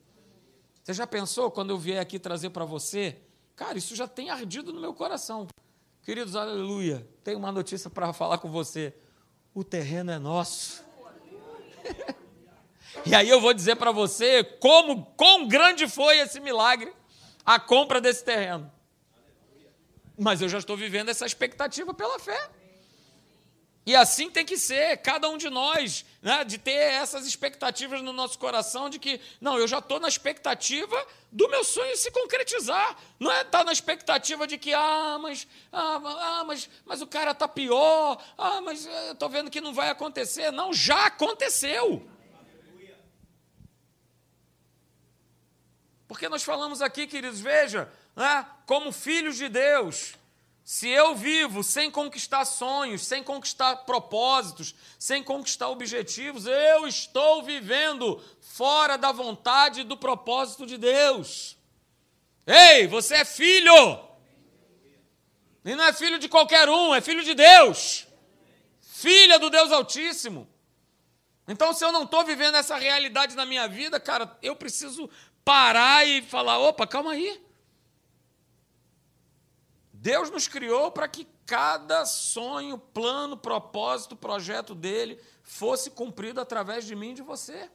Você 0.85 0.95
já 0.95 1.07
pensou 1.07 1.51
quando 1.51 1.71
eu 1.71 1.79
vier 1.79 2.01
aqui 2.01 2.19
trazer 2.19 2.51
para 2.51 2.65
você 2.65 3.17
Cara, 3.61 3.77
isso 3.77 3.95
já 3.95 4.09
tem 4.09 4.31
ardido 4.31 4.73
no 4.73 4.81
meu 4.81 4.95
coração. 4.95 5.47
Queridos, 6.03 6.35
aleluia. 6.35 7.07
Tenho 7.23 7.37
uma 7.37 7.53
notícia 7.53 7.91
para 7.91 8.11
falar 8.11 8.39
com 8.39 8.51
você. 8.51 8.95
O 9.55 9.63
terreno 9.63 10.11
é 10.11 10.19
nosso. 10.19 10.83
e 13.07 13.15
aí 13.15 13.29
eu 13.29 13.41
vou 13.41 13.55
dizer 13.55 13.77
para 13.77 13.93
você 13.93 14.45
como 14.45 15.07
quão 15.17 15.47
grande 15.49 15.89
foi 15.89 16.19
esse 16.19 16.41
milagre, 16.41 16.93
a 17.45 17.59
compra 17.59 18.01
desse 18.01 18.25
terreno. 18.25 18.71
Mas 20.19 20.43
eu 20.43 20.49
já 20.49 20.59
estou 20.59 20.77
vivendo 20.77 21.09
essa 21.09 21.25
expectativa 21.25 21.95
pela 21.95 22.19
fé. 22.19 22.51
E 23.91 23.97
assim 23.97 24.31
tem 24.31 24.47
que 24.47 24.57
ser, 24.57 24.99
cada 24.99 25.29
um 25.29 25.37
de 25.37 25.51
nós, 25.51 26.07
né, 26.23 26.45
de 26.45 26.59
ter 26.59 26.71
essas 26.71 27.27
expectativas 27.27 28.01
no 28.01 28.13
nosso 28.13 28.39
coração 28.39 28.89
de 28.89 29.01
que, 29.01 29.21
não, 29.41 29.59
eu 29.59 29.67
já 29.67 29.79
estou 29.79 29.99
na 29.99 30.07
expectativa 30.07 30.97
do 31.33 31.49
meu 31.49 31.65
sonho 31.65 31.97
se 31.97 32.09
concretizar. 32.13 32.97
Não 33.19 33.33
é 33.33 33.41
estar 33.41 33.59
tá 33.59 33.65
na 33.65 33.73
expectativa 33.73 34.47
de 34.47 34.57
que, 34.59 34.73
ah, 34.73 35.19
mas, 35.21 35.45
ah, 35.73 36.01
ah 36.05 36.45
mas, 36.47 36.71
mas 36.85 37.03
o 37.03 37.07
cara 37.09 37.33
está 37.33 37.49
pior, 37.49 38.25
ah, 38.39 38.61
mas 38.61 38.87
eh, 38.87 39.11
estou 39.11 39.29
vendo 39.29 39.51
que 39.51 39.61
não 39.61 39.75
vai 39.75 39.89
acontecer. 39.89 40.53
Não, 40.53 40.73
já 40.73 41.07
aconteceu. 41.07 42.09
Porque 46.07 46.29
nós 46.29 46.45
falamos 46.45 46.81
aqui, 46.81 47.09
queridos, 47.09 47.41
veja, 47.41 47.93
né, 48.15 48.47
como 48.67 48.93
filhos 48.93 49.37
de 49.37 49.49
Deus, 49.49 50.15
se 50.71 50.89
eu 50.89 51.17
vivo 51.17 51.65
sem 51.65 51.91
conquistar 51.91 52.45
sonhos, 52.45 53.05
sem 53.05 53.25
conquistar 53.25 53.79
propósitos, 53.79 54.73
sem 55.01 55.21
conquistar 55.21 55.69
objetivos, 55.69 56.47
eu 56.47 56.87
estou 56.87 57.43
vivendo 57.43 58.23
fora 58.41 58.97
da 58.97 59.11
vontade 59.11 59.81
e 59.81 59.85
do 59.85 59.97
propósito 59.97 60.65
de 60.65 60.79
Deus. 60.79 61.57
Ei, 62.47 62.87
você 62.87 63.17
é 63.17 63.25
filho! 63.25 63.75
E 65.65 65.75
não 65.75 65.83
é 65.87 65.93
filho 65.93 66.21
de 66.21 66.29
qualquer 66.29 66.69
um, 66.69 66.95
é 66.95 67.01
filho 67.01 67.25
de 67.25 67.35
Deus. 67.35 68.07
Filha 68.81 69.41
do 69.41 69.51
Deus 69.51 69.73
Altíssimo. 69.73 70.49
Então, 71.49 71.75
se 71.75 71.85
eu 71.85 71.91
não 71.91 72.05
estou 72.05 72.25
vivendo 72.25 72.55
essa 72.55 72.77
realidade 72.77 73.35
na 73.35 73.45
minha 73.45 73.67
vida, 73.67 73.99
cara, 73.99 74.39
eu 74.41 74.55
preciso 74.55 75.11
parar 75.45 76.07
e 76.07 76.23
falar: 76.23 76.61
opa, 76.61 76.87
calma 76.87 77.11
aí. 77.11 77.50
Deus 80.01 80.31
nos 80.31 80.49
criou 80.49 80.91
para 80.91 81.07
que 81.07 81.29
cada 81.45 82.07
sonho, 82.07 82.79
plano, 82.79 83.37
propósito, 83.37 84.17
projeto 84.17 84.75
dele 84.75 85.21
fosse 85.43 85.91
cumprido 85.91 86.41
através 86.41 86.87
de 86.87 86.97
mim 86.97 87.11
e 87.11 87.15
de 87.15 87.23
você. 87.23 87.71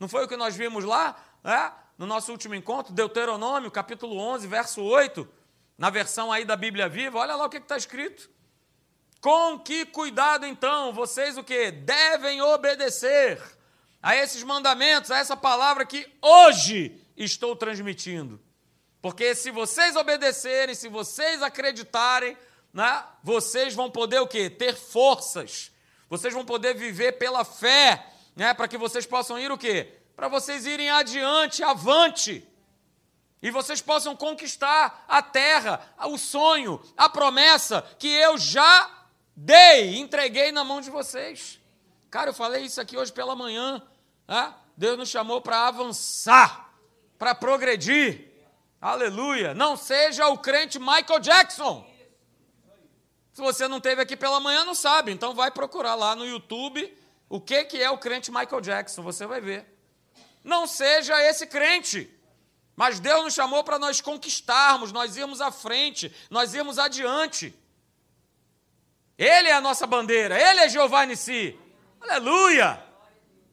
Não 0.00 0.08
foi 0.08 0.24
o 0.24 0.28
que 0.28 0.36
nós 0.36 0.56
vimos 0.56 0.82
lá, 0.82 1.16
é? 1.44 1.70
no 1.96 2.04
nosso 2.04 2.32
último 2.32 2.56
encontro, 2.56 2.92
Deuteronômio, 2.92 3.70
capítulo 3.70 4.18
11, 4.18 4.48
verso 4.48 4.82
8, 4.82 5.28
na 5.78 5.88
versão 5.88 6.32
aí 6.32 6.44
da 6.44 6.56
Bíblia 6.56 6.88
Viva, 6.88 7.20
olha 7.20 7.36
lá 7.36 7.46
o 7.46 7.48
que 7.48 7.58
está 7.58 7.76
escrito. 7.76 8.28
Com 9.20 9.56
que 9.60 9.86
cuidado 9.86 10.44
então 10.44 10.92
vocês 10.92 11.38
o 11.38 11.44
que? 11.44 11.70
Devem 11.70 12.42
obedecer 12.42 13.40
a 14.02 14.16
esses 14.16 14.42
mandamentos, 14.42 15.12
a 15.12 15.18
essa 15.18 15.36
palavra 15.36 15.86
que 15.86 16.12
hoje 16.20 17.00
estou 17.16 17.54
transmitindo. 17.54 18.40
Porque 19.02 19.34
se 19.34 19.50
vocês 19.50 19.96
obedecerem, 19.96 20.76
se 20.76 20.88
vocês 20.88 21.42
acreditarem, 21.42 22.38
né, 22.72 23.04
vocês 23.22 23.74
vão 23.74 23.90
poder 23.90 24.20
o 24.20 24.28
quê? 24.28 24.48
Ter 24.48 24.76
forças. 24.76 25.72
Vocês 26.08 26.32
vão 26.32 26.44
poder 26.44 26.74
viver 26.74 27.18
pela 27.18 27.44
fé, 27.44 28.06
né, 28.36 28.54
para 28.54 28.68
que 28.68 28.78
vocês 28.78 29.04
possam 29.04 29.36
ir 29.38 29.50
o 29.50 29.58
quê? 29.58 29.92
Para 30.14 30.28
vocês 30.28 30.64
irem 30.66 30.88
adiante, 30.88 31.64
avante. 31.64 32.48
E 33.42 33.50
vocês 33.50 33.82
possam 33.82 34.14
conquistar 34.14 35.04
a 35.08 35.20
terra, 35.20 35.84
o 36.06 36.16
sonho, 36.16 36.80
a 36.96 37.08
promessa 37.08 37.82
que 37.98 38.06
eu 38.06 38.38
já 38.38 38.88
dei, 39.34 39.98
entreguei 39.98 40.52
na 40.52 40.62
mão 40.62 40.80
de 40.80 40.90
vocês. 40.90 41.58
Cara, 42.08 42.30
eu 42.30 42.34
falei 42.34 42.62
isso 42.62 42.80
aqui 42.80 42.96
hoje 42.96 43.12
pela 43.12 43.34
manhã. 43.34 43.82
Né? 44.28 44.54
Deus 44.76 44.96
nos 44.96 45.08
chamou 45.08 45.40
para 45.40 45.66
avançar, 45.66 46.72
para 47.18 47.34
progredir. 47.34 48.31
Aleluia! 48.82 49.54
Não 49.54 49.76
seja 49.76 50.26
o 50.26 50.36
crente 50.36 50.76
Michael 50.76 51.20
Jackson. 51.20 51.88
Se 53.32 53.40
você 53.40 53.68
não 53.68 53.80
teve 53.80 54.02
aqui 54.02 54.16
pela 54.16 54.40
manhã, 54.40 54.64
não 54.64 54.74
sabe. 54.74 55.12
Então 55.12 55.36
vai 55.36 55.52
procurar 55.52 55.94
lá 55.94 56.16
no 56.16 56.26
YouTube 56.26 56.92
o 57.28 57.40
que, 57.40 57.62
que 57.64 57.80
é 57.80 57.88
o 57.88 57.96
crente 57.96 58.32
Michael 58.32 58.60
Jackson. 58.60 59.00
Você 59.02 59.24
vai 59.24 59.40
ver. 59.40 59.72
Não 60.42 60.66
seja 60.66 61.22
esse 61.22 61.46
crente. 61.46 62.12
Mas 62.74 62.98
Deus 62.98 63.22
nos 63.22 63.34
chamou 63.34 63.62
para 63.62 63.78
nós 63.78 64.00
conquistarmos, 64.00 64.90
nós 64.90 65.16
irmos 65.16 65.40
à 65.40 65.52
frente, 65.52 66.12
nós 66.28 66.52
irmos 66.52 66.76
adiante. 66.76 67.54
Ele 69.16 69.48
é 69.48 69.52
a 69.52 69.60
nossa 69.60 69.86
bandeira, 69.86 70.36
Ele 70.36 70.58
é 70.58 70.68
Jeová 70.68 71.06
Nissi. 71.06 71.56
Aleluia! 72.00 72.82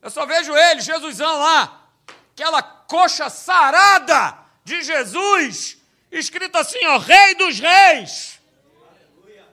Eu 0.01 0.09
só 0.09 0.25
vejo 0.25 0.55
Ele, 0.55 0.81
Jesusão 0.81 1.38
lá, 1.38 1.88
aquela 2.31 2.63
coxa 2.63 3.29
sarada, 3.29 4.38
de 4.63 4.84
Jesus, 4.84 5.78
escrito 6.12 6.58
assim, 6.58 6.84
ó, 6.86 6.98
Rei 6.98 7.36
dos 7.36 7.60
Reis. 7.60 8.39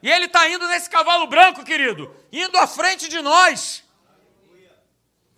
E 0.03 0.11
ele 0.11 0.27
está 0.27 0.49
indo 0.49 0.67
nesse 0.69 0.89
cavalo 0.89 1.27
branco, 1.27 1.65
querido, 1.65 2.15
indo 2.31 2.57
à 2.59 2.67
frente 2.67 3.09
de 3.09 3.21
nós. 3.21 3.83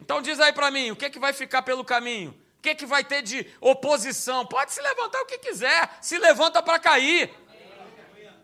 Então 0.01 0.21
diz 0.21 0.41
aí 0.41 0.53
para 0.53 0.71
mim, 0.71 0.91
o 0.91 0.97
que, 0.97 1.05
é 1.05 1.11
que 1.11 1.19
vai 1.19 1.33
ficar 1.33 1.63
pelo 1.63 1.85
caminho? 1.85 2.31
O 2.59 2.63
que, 2.63 2.71
é 2.71 2.75
que 2.75 2.87
vai 2.87 3.05
ter 3.05 3.23
de 3.23 3.47
oposição? 3.61 4.45
Pode 4.45 4.73
se 4.73 4.83
levantar 4.83 5.21
o 5.23 5.27
que 5.27 5.39
quiser, 5.39 5.97
se 6.01 6.19
levanta 6.19 6.63
para 6.63 6.79
cair. 6.79 7.33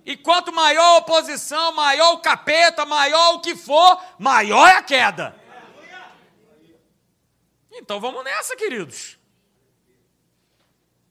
E 0.06 0.16
quanto 0.16 0.52
maior 0.52 0.84
a 0.84 0.96
oposição, 0.98 1.72
maior 1.72 2.12
o 2.12 2.18
capeta, 2.18 2.84
maior 2.84 3.34
o 3.34 3.40
que 3.40 3.56
for, 3.56 4.00
maior 4.18 4.68
é 4.68 4.76
a 4.76 4.82
queda. 4.82 5.34
Então 7.72 7.98
vamos 7.98 8.22
nessa, 8.22 8.54
queridos. 8.54 9.18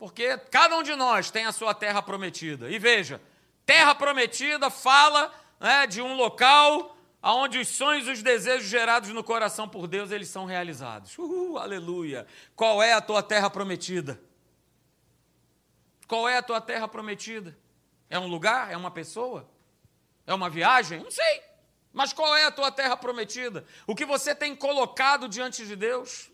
Porque 0.03 0.37
cada 0.51 0.75
um 0.75 0.83
de 0.83 0.97
nós 0.97 1.31
tem 1.31 1.45
a 1.45 1.53
sua 1.53 1.73
terra 1.73 2.01
prometida. 2.01 2.69
E 2.69 2.77
veja, 2.77 3.21
terra 3.65 3.95
prometida 3.95 4.69
fala 4.69 5.33
né, 5.61 5.87
de 5.87 6.01
um 6.01 6.13
local 6.13 6.97
onde 7.23 7.57
os 7.57 7.69
sonhos 7.69 8.05
e 8.09 8.11
os 8.11 8.21
desejos 8.21 8.67
gerados 8.67 9.11
no 9.11 9.23
coração 9.23 9.65
por 9.65 9.87
Deus, 9.87 10.11
eles 10.11 10.27
são 10.27 10.43
realizados. 10.43 11.17
Uhul, 11.17 11.57
aleluia. 11.57 12.27
Qual 12.53 12.83
é 12.83 12.91
a 12.91 12.99
tua 12.99 13.23
terra 13.23 13.49
prometida? 13.49 14.19
Qual 16.05 16.27
é 16.27 16.37
a 16.37 16.43
tua 16.43 16.59
terra 16.59 16.85
prometida? 16.85 17.57
É 18.09 18.19
um 18.19 18.27
lugar? 18.27 18.73
É 18.73 18.75
uma 18.75 18.91
pessoa? 18.91 19.49
É 20.27 20.33
uma 20.33 20.49
viagem? 20.49 20.99
Não 21.01 21.11
sei. 21.11 21.43
Mas 21.93 22.11
qual 22.11 22.35
é 22.35 22.43
a 22.43 22.51
tua 22.51 22.73
terra 22.73 22.97
prometida? 22.97 23.65
O 23.87 23.95
que 23.95 24.03
você 24.03 24.35
tem 24.35 24.53
colocado 24.53 25.29
diante 25.29 25.65
de 25.65 25.77
Deus? 25.77 26.29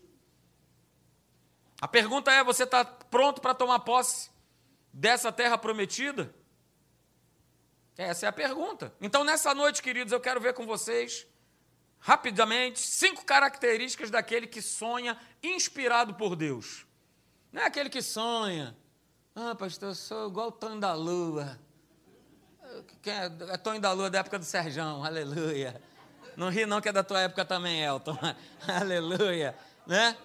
A 1.80 1.88
pergunta 1.88 2.30
é: 2.30 2.44
você 2.44 2.64
está 2.64 2.84
pronto 2.84 3.40
para 3.40 3.54
tomar 3.54 3.80
posse 3.80 4.30
dessa 4.92 5.32
terra 5.32 5.56
prometida? 5.56 6.34
Essa 7.96 8.26
é 8.26 8.28
a 8.28 8.32
pergunta. 8.32 8.94
Então, 9.00 9.24
nessa 9.24 9.54
noite, 9.54 9.82
queridos, 9.82 10.12
eu 10.12 10.20
quero 10.20 10.40
ver 10.40 10.54
com 10.54 10.66
vocês, 10.66 11.26
rapidamente, 11.98 12.78
cinco 12.78 13.24
características 13.24 14.10
daquele 14.10 14.46
que 14.46 14.62
sonha 14.62 15.18
inspirado 15.42 16.14
por 16.14 16.34
Deus. 16.34 16.86
Não 17.52 17.62
é 17.62 17.66
aquele 17.66 17.90
que 17.90 18.00
sonha, 18.00 18.76
ah, 19.34 19.54
pastor, 19.54 19.90
eu 19.90 19.94
sou 19.94 20.28
igual 20.28 20.48
o 20.48 20.52
Tonho 20.52 20.80
da 20.80 20.92
Lua. 20.92 21.58
Quem 23.00 23.12
é, 23.12 23.26
é 23.26 23.56
Tonho 23.56 23.80
da 23.80 23.92
Lua 23.92 24.10
da 24.10 24.18
época 24.18 24.38
do 24.38 24.44
Serjão, 24.44 25.04
aleluia. 25.04 25.80
Não 26.36 26.48
ri 26.48 26.66
não 26.66 26.80
que 26.80 26.88
é 26.88 26.92
da 26.92 27.04
tua 27.04 27.20
época 27.20 27.44
também, 27.44 27.82
Elton, 27.82 28.18
aleluia. 28.66 29.56
Né? 29.86 30.16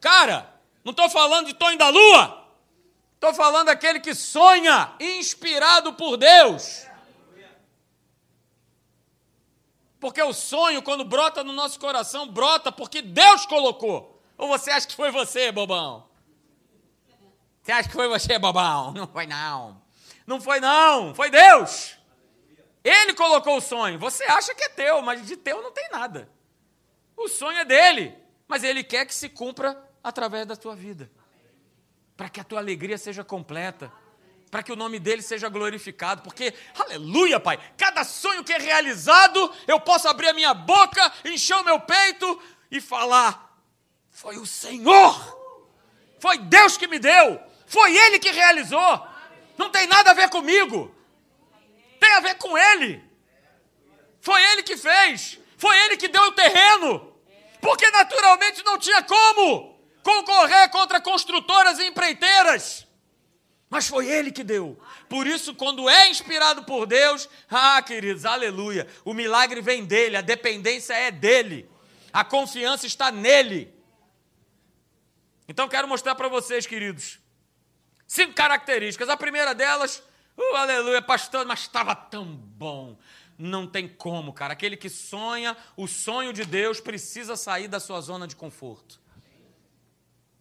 Cara, 0.00 0.52
não 0.84 0.92
estou 0.92 1.10
falando 1.10 1.46
de 1.46 1.54
Tonho 1.54 1.78
da 1.78 1.88
Lua. 1.88 2.40
Estou 3.14 3.34
falando 3.34 3.66
daquele 3.66 4.00
que 4.00 4.14
sonha, 4.14 4.94
inspirado 4.98 5.92
por 5.92 6.16
Deus. 6.16 6.86
Porque 10.00 10.22
o 10.22 10.32
sonho, 10.32 10.80
quando 10.80 11.04
brota 11.04 11.44
no 11.44 11.52
nosso 11.52 11.78
coração, 11.78 12.26
brota 12.26 12.72
porque 12.72 13.02
Deus 13.02 13.44
colocou. 13.44 14.18
Ou 14.38 14.48
você 14.48 14.70
acha 14.70 14.86
que 14.86 14.96
foi 14.96 15.10
você, 15.10 15.52
bobão? 15.52 16.08
Você 17.62 17.72
acha 17.72 17.88
que 17.90 17.94
foi 17.94 18.08
você, 18.08 18.38
bobão? 18.38 18.92
Não 18.92 19.06
foi 19.06 19.26
não. 19.26 19.82
Não 20.26 20.40
foi 20.40 20.58
não, 20.58 21.14
foi 21.14 21.28
Deus. 21.28 21.98
Ele 22.82 23.12
colocou 23.12 23.58
o 23.58 23.60
sonho. 23.60 23.98
Você 23.98 24.24
acha 24.24 24.54
que 24.54 24.64
é 24.64 24.68
teu, 24.70 25.02
mas 25.02 25.26
de 25.26 25.36
teu 25.36 25.60
não 25.60 25.70
tem 25.70 25.90
nada. 25.90 26.26
O 27.20 27.28
sonho 27.28 27.58
é 27.58 27.66
dele, 27.66 28.16
mas 28.48 28.64
ele 28.64 28.82
quer 28.82 29.04
que 29.04 29.14
se 29.14 29.28
cumpra 29.28 29.78
através 30.02 30.46
da 30.46 30.56
tua 30.56 30.74
vida. 30.74 31.10
Para 32.16 32.30
que 32.30 32.40
a 32.40 32.44
tua 32.44 32.58
alegria 32.58 32.96
seja 32.96 33.22
completa. 33.22 33.92
Para 34.50 34.62
que 34.62 34.72
o 34.72 34.76
nome 34.76 34.98
dele 34.98 35.20
seja 35.20 35.50
glorificado. 35.50 36.22
Porque, 36.22 36.54
aleluia, 36.78 37.38
Pai, 37.38 37.60
cada 37.76 38.04
sonho 38.04 38.42
que 38.42 38.54
é 38.54 38.58
realizado, 38.58 39.52
eu 39.68 39.78
posso 39.78 40.08
abrir 40.08 40.28
a 40.28 40.32
minha 40.32 40.54
boca, 40.54 41.12
encher 41.26 41.56
o 41.56 41.64
meu 41.64 41.78
peito 41.78 42.42
e 42.70 42.80
falar 42.80 43.54
Foi 44.10 44.38
o 44.38 44.46
Senhor. 44.46 45.38
Foi 46.18 46.38
Deus 46.38 46.78
que 46.78 46.88
me 46.88 46.98
deu. 46.98 47.38
Foi 47.66 47.94
Ele 47.94 48.18
que 48.18 48.30
realizou. 48.30 49.06
Não 49.58 49.68
tem 49.68 49.86
nada 49.86 50.12
a 50.12 50.14
ver 50.14 50.30
comigo. 50.30 50.94
Tem 52.00 52.12
a 52.14 52.20
ver 52.20 52.36
com 52.36 52.56
Ele. 52.56 53.04
Foi 54.22 54.42
Ele 54.52 54.62
que 54.62 54.78
fez. 54.78 55.38
Foi 55.58 55.76
Ele 55.84 55.98
que 55.98 56.08
deu 56.08 56.22
o 56.22 56.32
terreno. 56.32 57.09
Porque 57.60 57.90
naturalmente 57.90 58.64
não 58.64 58.78
tinha 58.78 59.02
como 59.02 59.78
concorrer 60.02 60.70
contra 60.70 61.00
construtoras 61.00 61.78
e 61.78 61.86
empreiteiras. 61.86 62.86
Mas 63.68 63.86
foi 63.86 64.08
Ele 64.08 64.32
que 64.32 64.42
deu. 64.42 64.80
Por 65.08 65.26
isso, 65.26 65.54
quando 65.54 65.88
é 65.88 66.08
inspirado 66.08 66.64
por 66.64 66.86
Deus, 66.86 67.28
ah, 67.48 67.80
queridos, 67.82 68.24
aleluia, 68.24 68.86
o 69.04 69.14
milagre 69.14 69.60
vem 69.60 69.84
dele, 69.84 70.16
a 70.16 70.20
dependência 70.20 70.94
é 70.94 71.10
dele, 71.10 71.70
a 72.12 72.24
confiança 72.24 72.86
está 72.86 73.12
nele. 73.12 73.72
Então, 75.48 75.68
quero 75.68 75.86
mostrar 75.86 76.14
para 76.16 76.28
vocês, 76.28 76.66
queridos, 76.66 77.20
cinco 78.06 78.34
características. 78.34 79.08
A 79.08 79.16
primeira 79.16 79.54
delas, 79.54 80.02
uh, 80.36 80.56
aleluia, 80.56 81.00
pastor, 81.00 81.46
mas 81.46 81.60
estava 81.60 81.94
tão 81.94 82.24
bom. 82.24 82.98
Não 83.40 83.66
tem 83.66 83.88
como, 83.88 84.34
cara. 84.34 84.52
Aquele 84.52 84.76
que 84.76 84.90
sonha 84.90 85.56
o 85.76 85.88
sonho 85.88 86.32
de 86.32 86.44
Deus 86.44 86.78
precisa 86.78 87.36
sair 87.36 87.68
da 87.68 87.80
sua 87.80 88.00
zona 88.02 88.28
de 88.28 88.36
conforto. 88.36 89.00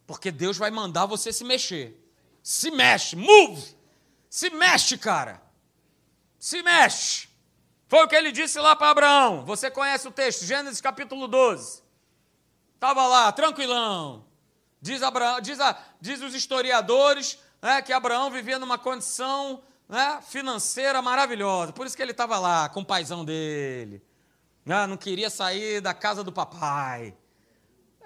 Porque 0.06 0.32
Deus 0.32 0.58
vai 0.58 0.70
mandar 0.70 1.06
você 1.06 1.32
se 1.32 1.46
mexer. 1.46 1.98
Se 2.44 2.70
mexe, 2.70 3.16
move. 3.16 3.78
Se 4.30 4.50
mexe, 4.50 4.98
cara. 4.98 5.42
Se 6.38 6.62
mexe. 6.62 7.30
Foi 7.88 8.04
o 8.04 8.08
que 8.08 8.16
ele 8.16 8.32
disse 8.32 8.60
lá 8.60 8.76
para 8.76 8.90
Abraão. 8.90 9.46
Você 9.46 9.72
conhece 9.72 10.08
o 10.08 10.12
texto, 10.12 10.46
Gênesis 10.46 10.82
capítulo 10.82 11.28
12. 11.28 11.82
Estava 12.76 13.08
lá, 13.08 13.32
tranquilão. 13.32 14.26
Diz, 14.82 15.02
Abraão, 15.04 15.40
diz, 15.42 15.60
a, 15.60 15.78
diz 16.02 16.22
os 16.22 16.34
historiadores 16.34 17.40
né, 17.62 17.82
que 17.82 17.94
Abraão 17.94 18.30
vivia 18.30 18.60
numa 18.60 18.78
condição 18.78 19.62
né, 19.90 20.20
financeira 20.22 21.02
maravilhosa. 21.02 21.74
Por 21.74 21.88
isso 21.88 21.98
que 21.98 22.02
ele 22.04 22.12
estava 22.12 22.38
lá 22.38 22.70
com 22.70 22.82
o 22.82 22.86
paizão 22.86 23.26
dele. 23.26 24.02
Né, 24.64 24.86
não 24.86 24.96
queria 24.96 25.32
sair 25.32 25.82
da 25.82 25.94
casa 25.94 26.24
do 26.24 26.32
papai. 26.32 27.16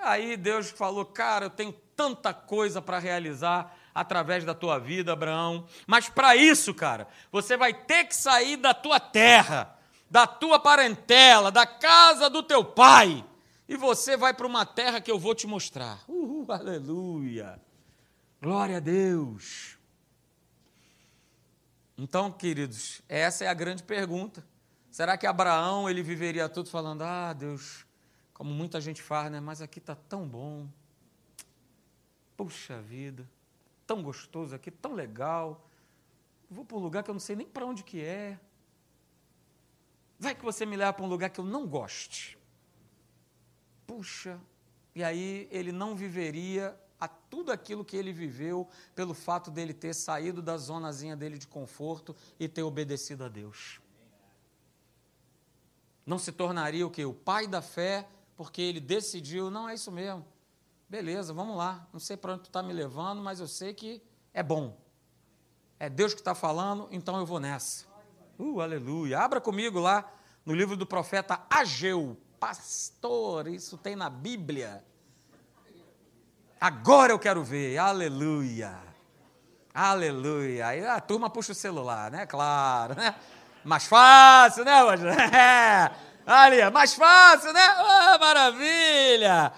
Aí 0.02 0.38
Deus 0.38 0.70
falou: 0.70 1.06
Cara, 1.06 1.46
eu 1.46 1.50
tenho 1.50 1.74
tanta 1.96 2.34
coisa 2.34 2.82
para 2.82 3.00
realizar 3.00 3.78
através 3.94 4.44
da 4.44 4.54
tua 4.54 4.80
vida, 4.80 5.14
Abraão. 5.14 5.68
Mas 5.86 6.10
para 6.10 6.36
isso, 6.36 6.74
cara, 6.74 7.08
você 7.32 7.58
vai 7.58 7.74
ter 7.74 8.06
que 8.06 8.16
sair 8.16 8.58
da 8.58 8.74
tua 8.74 9.00
terra, 9.00 9.78
da 10.10 10.26
tua 10.26 10.60
parentela, 10.60 11.52
da 11.52 11.66
casa 11.66 12.30
do 12.30 12.42
teu 12.42 12.64
pai. 12.64 13.24
E 13.68 13.78
você 13.78 14.18
vai 14.18 14.34
para 14.34 14.48
uma 14.48 14.66
terra 14.66 15.00
que 15.00 15.12
eu 15.12 15.20
vou 15.20 15.34
te 15.36 15.48
mostrar. 15.48 16.00
Uhul, 16.08 16.46
aleluia. 16.50 17.60
Glória 18.42 18.78
a 18.78 18.80
Deus. 18.80 19.78
Então, 21.98 22.32
queridos, 22.32 23.02
essa 23.08 23.46
é 23.46 23.48
a 23.48 23.54
grande 23.54 23.84
pergunta. 23.84 24.46
Será 24.90 25.18
que 25.18 25.28
Abraão 25.28 25.90
ele 25.90 26.02
viveria 26.02 26.50
tudo 26.50 26.70
falando: 26.70 27.04
"Ah, 27.04 27.34
Deus, 27.34 27.86
como 28.34 28.52
muita 28.52 28.82
gente 28.82 29.02
faz, 29.02 29.32
né? 29.32 29.40
Mas 29.40 29.62
aqui 29.62 29.80
tá 29.80 29.96
tão 29.96 30.28
bom. 30.28 30.68
Puxa 32.36 32.82
vida, 32.82 33.30
tão 33.86 34.02
gostoso 34.02 34.56
aqui, 34.56 34.72
tão 34.72 34.94
legal. 34.94 35.68
Vou 36.50 36.66
para 36.66 36.78
um 36.78 36.80
lugar 36.80 37.04
que 37.04 37.10
eu 37.10 37.14
não 37.14 37.20
sei 37.20 37.36
nem 37.36 37.48
para 37.48 37.66
onde 37.66 37.84
que 37.84 38.02
é. 38.02 38.40
Vai 40.20 40.34
que 40.34 40.44
você 40.44 40.66
me 40.66 40.76
leva 40.76 40.94
para 40.94 41.06
um 41.06 41.10
lugar 41.10 41.30
que 41.30 41.40
eu 41.40 41.46
não 41.46 41.68
goste. 41.68 42.38
Puxa, 43.86 44.40
e 44.96 45.04
aí 45.04 45.48
ele 45.52 45.72
não 45.72 45.96
viveria 45.96 46.78
a 47.04 47.08
tudo 47.10 47.52
aquilo 47.52 47.84
que 47.84 47.98
ele 47.98 48.14
viveu 48.14 48.66
pelo 48.96 49.14
fato 49.14 49.52
dele 49.52 49.74
ter 49.74 49.94
saído 49.94 50.42
da 50.42 50.56
zonazinha 50.56 51.18
dele 51.18 51.38
de 51.38 51.46
conforto 51.46 52.16
e 52.40 52.48
ter 52.48 52.64
obedecido 52.64 53.26
a 53.26 53.28
Deus. 53.28 53.82
Não 56.06 56.18
se 56.18 56.32
tornaria 56.32 56.88
o 56.88 56.90
que? 56.90 57.04
O 57.04 57.14
pai 57.14 57.46
da 57.46 57.62
fé, 57.62 58.08
porque 58.38 58.62
ele 58.62 58.80
decidiu, 58.80 59.52
não 59.52 59.68
é 59.68 59.74
isso 59.74 59.92
mesmo. 59.92 60.26
Beleza, 60.88 61.34
vamos 61.34 61.58
lá. 61.58 61.86
Não 61.92 62.00
sei 62.00 62.16
para 62.16 62.34
onde 62.34 62.44
tu 62.44 62.48
está 62.48 62.64
me 62.64 62.72
levando, 62.72 63.22
mas 63.22 63.42
eu 63.42 63.48
sei 63.48 63.74
que 63.74 64.02
é 64.34 64.42
bom. 64.42 64.78
É 65.78 65.90
Deus 65.90 66.14
que 66.14 66.22
está 66.22 66.34
falando, 66.34 66.88
então 66.90 67.18
eu 67.18 67.26
vou 67.26 67.40
nessa. 67.40 67.86
Uh, 68.40 68.62
aleluia. 68.62 69.20
Abra 69.20 69.42
comigo 69.42 69.78
lá 69.78 70.10
no 70.46 70.54
livro 70.54 70.78
do 70.78 70.86
profeta 70.86 71.46
Ageu. 71.50 72.18
Pastor, 72.40 73.50
isso 73.50 73.78
tem 73.78 73.94
na 73.94 74.10
Bíblia. 74.10 74.86
Agora 76.64 77.12
eu 77.12 77.20
quero 77.20 77.44
ver. 77.44 77.78
Aleluia. 77.78 78.80
Aleluia. 79.74 80.68
Aí 80.68 80.86
a 80.86 81.02
turma 81.02 81.30
puxa 81.30 81.52
o 81.52 81.56
celular, 81.56 82.10
né? 82.10 82.26
Claro, 82.26 82.96
né? 82.96 83.16
Mais 83.66 83.86
fácil, 83.86 84.64
né, 84.64 84.82
hoje? 84.82 85.04
É. 86.26 86.70
Mais 86.70 86.94
fácil, 86.94 87.52
né? 87.52 87.60
Oh, 87.80 88.18
maravilha. 88.18 89.52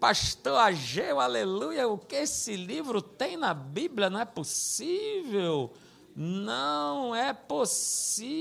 Pastor 0.00 0.58
Ageu, 0.58 1.20
aleluia, 1.20 1.86
o 1.86 1.98
que 1.98 2.16
esse 2.16 2.56
livro 2.56 3.02
tem 3.02 3.36
na 3.36 3.52
Bíblia 3.52 4.08
não 4.08 4.18
é 4.18 4.24
possível. 4.24 5.70
Não 6.16 7.14
é 7.14 7.34
possível. 7.34 8.38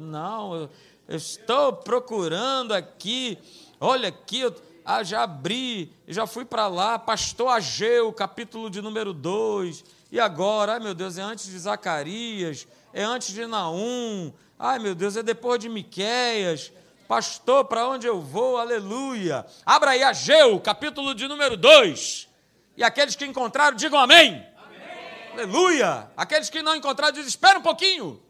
Não, 0.00 0.56
eu 0.56 1.16
estou 1.16 1.72
procurando 1.72 2.72
aqui. 2.72 3.38
Olha 3.78 4.08
aqui, 4.08 4.40
eu 4.40 4.50
ah, 4.96 5.04
já 5.04 5.22
abri, 5.22 5.92
já 6.08 6.26
fui 6.26 6.44
para 6.44 6.66
lá. 6.66 6.98
Pastor 6.98 7.48
Ageu, 7.48 8.12
capítulo 8.12 8.68
de 8.68 8.82
número 8.82 9.12
2. 9.12 9.84
E 10.10 10.18
agora, 10.18 10.72
ai 10.72 10.80
meu 10.80 10.94
Deus, 10.94 11.16
é 11.16 11.22
antes 11.22 11.46
de 11.46 11.56
Zacarias, 11.56 12.66
é 12.92 13.04
antes 13.04 13.32
de 13.32 13.46
Naum. 13.46 14.32
Ai 14.58 14.80
meu 14.80 14.92
Deus, 14.92 15.16
é 15.16 15.22
depois 15.22 15.60
de 15.60 15.68
Miqueias. 15.68 16.72
Pastor, 17.06 17.66
para 17.66 17.88
onde 17.88 18.08
eu 18.08 18.20
vou? 18.20 18.58
Aleluia. 18.58 19.46
Abra 19.64 19.92
aí 19.92 20.02
Ageu, 20.02 20.58
capítulo 20.58 21.14
de 21.14 21.28
número 21.28 21.56
2. 21.56 22.28
E 22.76 22.82
aqueles 22.82 23.14
que 23.14 23.24
encontraram, 23.24 23.76
digam 23.76 24.00
amém. 24.00 24.44
amém. 24.64 25.32
Aleluia. 25.34 26.10
Aqueles 26.16 26.50
que 26.50 26.62
não 26.62 26.74
encontraram, 26.74 27.12
dizem, 27.12 27.28
espera 27.28 27.60
um 27.60 27.62
pouquinho. 27.62 28.20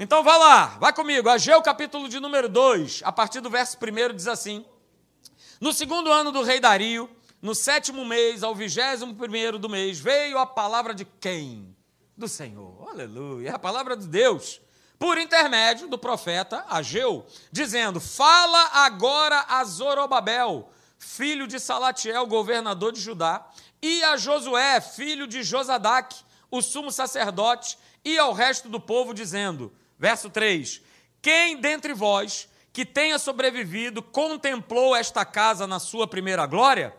Então 0.00 0.22
vá 0.22 0.36
lá, 0.36 0.66
vai 0.78 0.92
comigo. 0.92 1.28
Ageu, 1.28 1.60
capítulo 1.60 2.08
de 2.08 2.20
número 2.20 2.48
2, 2.48 3.00
a 3.04 3.10
partir 3.10 3.40
do 3.40 3.50
verso 3.50 3.76
1 3.76 4.14
diz 4.14 4.28
assim: 4.28 4.64
No 5.60 5.72
segundo 5.72 6.12
ano 6.12 6.30
do 6.30 6.44
rei 6.44 6.60
Dario, 6.60 7.10
no 7.42 7.52
sétimo 7.52 8.04
mês, 8.04 8.44
ao 8.44 8.54
vigésimo 8.54 9.12
primeiro 9.16 9.58
do 9.58 9.68
mês, 9.68 9.98
veio 9.98 10.38
a 10.38 10.46
palavra 10.46 10.94
de 10.94 11.04
quem? 11.04 11.74
Do 12.16 12.28
Senhor. 12.28 12.88
Aleluia. 12.88 13.48
É 13.48 13.52
a 13.52 13.58
palavra 13.58 13.96
de 13.96 14.06
Deus 14.06 14.60
por 15.00 15.18
intermédio 15.18 15.88
do 15.88 15.98
profeta 15.98 16.64
Ageu, 16.68 17.26
dizendo: 17.50 17.98
Fala 17.98 18.70
agora 18.74 19.46
a 19.48 19.64
Zorobabel, 19.64 20.70
filho 20.96 21.48
de 21.48 21.58
Salatiel, 21.58 22.24
governador 22.28 22.92
de 22.92 23.00
Judá, 23.00 23.44
e 23.82 24.04
a 24.04 24.16
Josué, 24.16 24.80
filho 24.80 25.26
de 25.26 25.42
Josadac, 25.42 26.14
o 26.52 26.62
sumo 26.62 26.92
sacerdote, 26.92 27.76
e 28.04 28.16
ao 28.16 28.32
resto 28.32 28.68
do 28.68 28.78
povo, 28.78 29.12
dizendo: 29.12 29.72
Verso 29.98 30.30
3: 30.30 30.80
Quem 31.20 31.60
dentre 31.60 31.92
vós 31.92 32.48
que 32.72 32.84
tenha 32.84 33.18
sobrevivido 33.18 34.02
contemplou 34.02 34.94
esta 34.94 35.24
casa 35.24 35.66
na 35.66 35.78
sua 35.78 36.06
primeira 36.06 36.46
glória? 36.46 36.94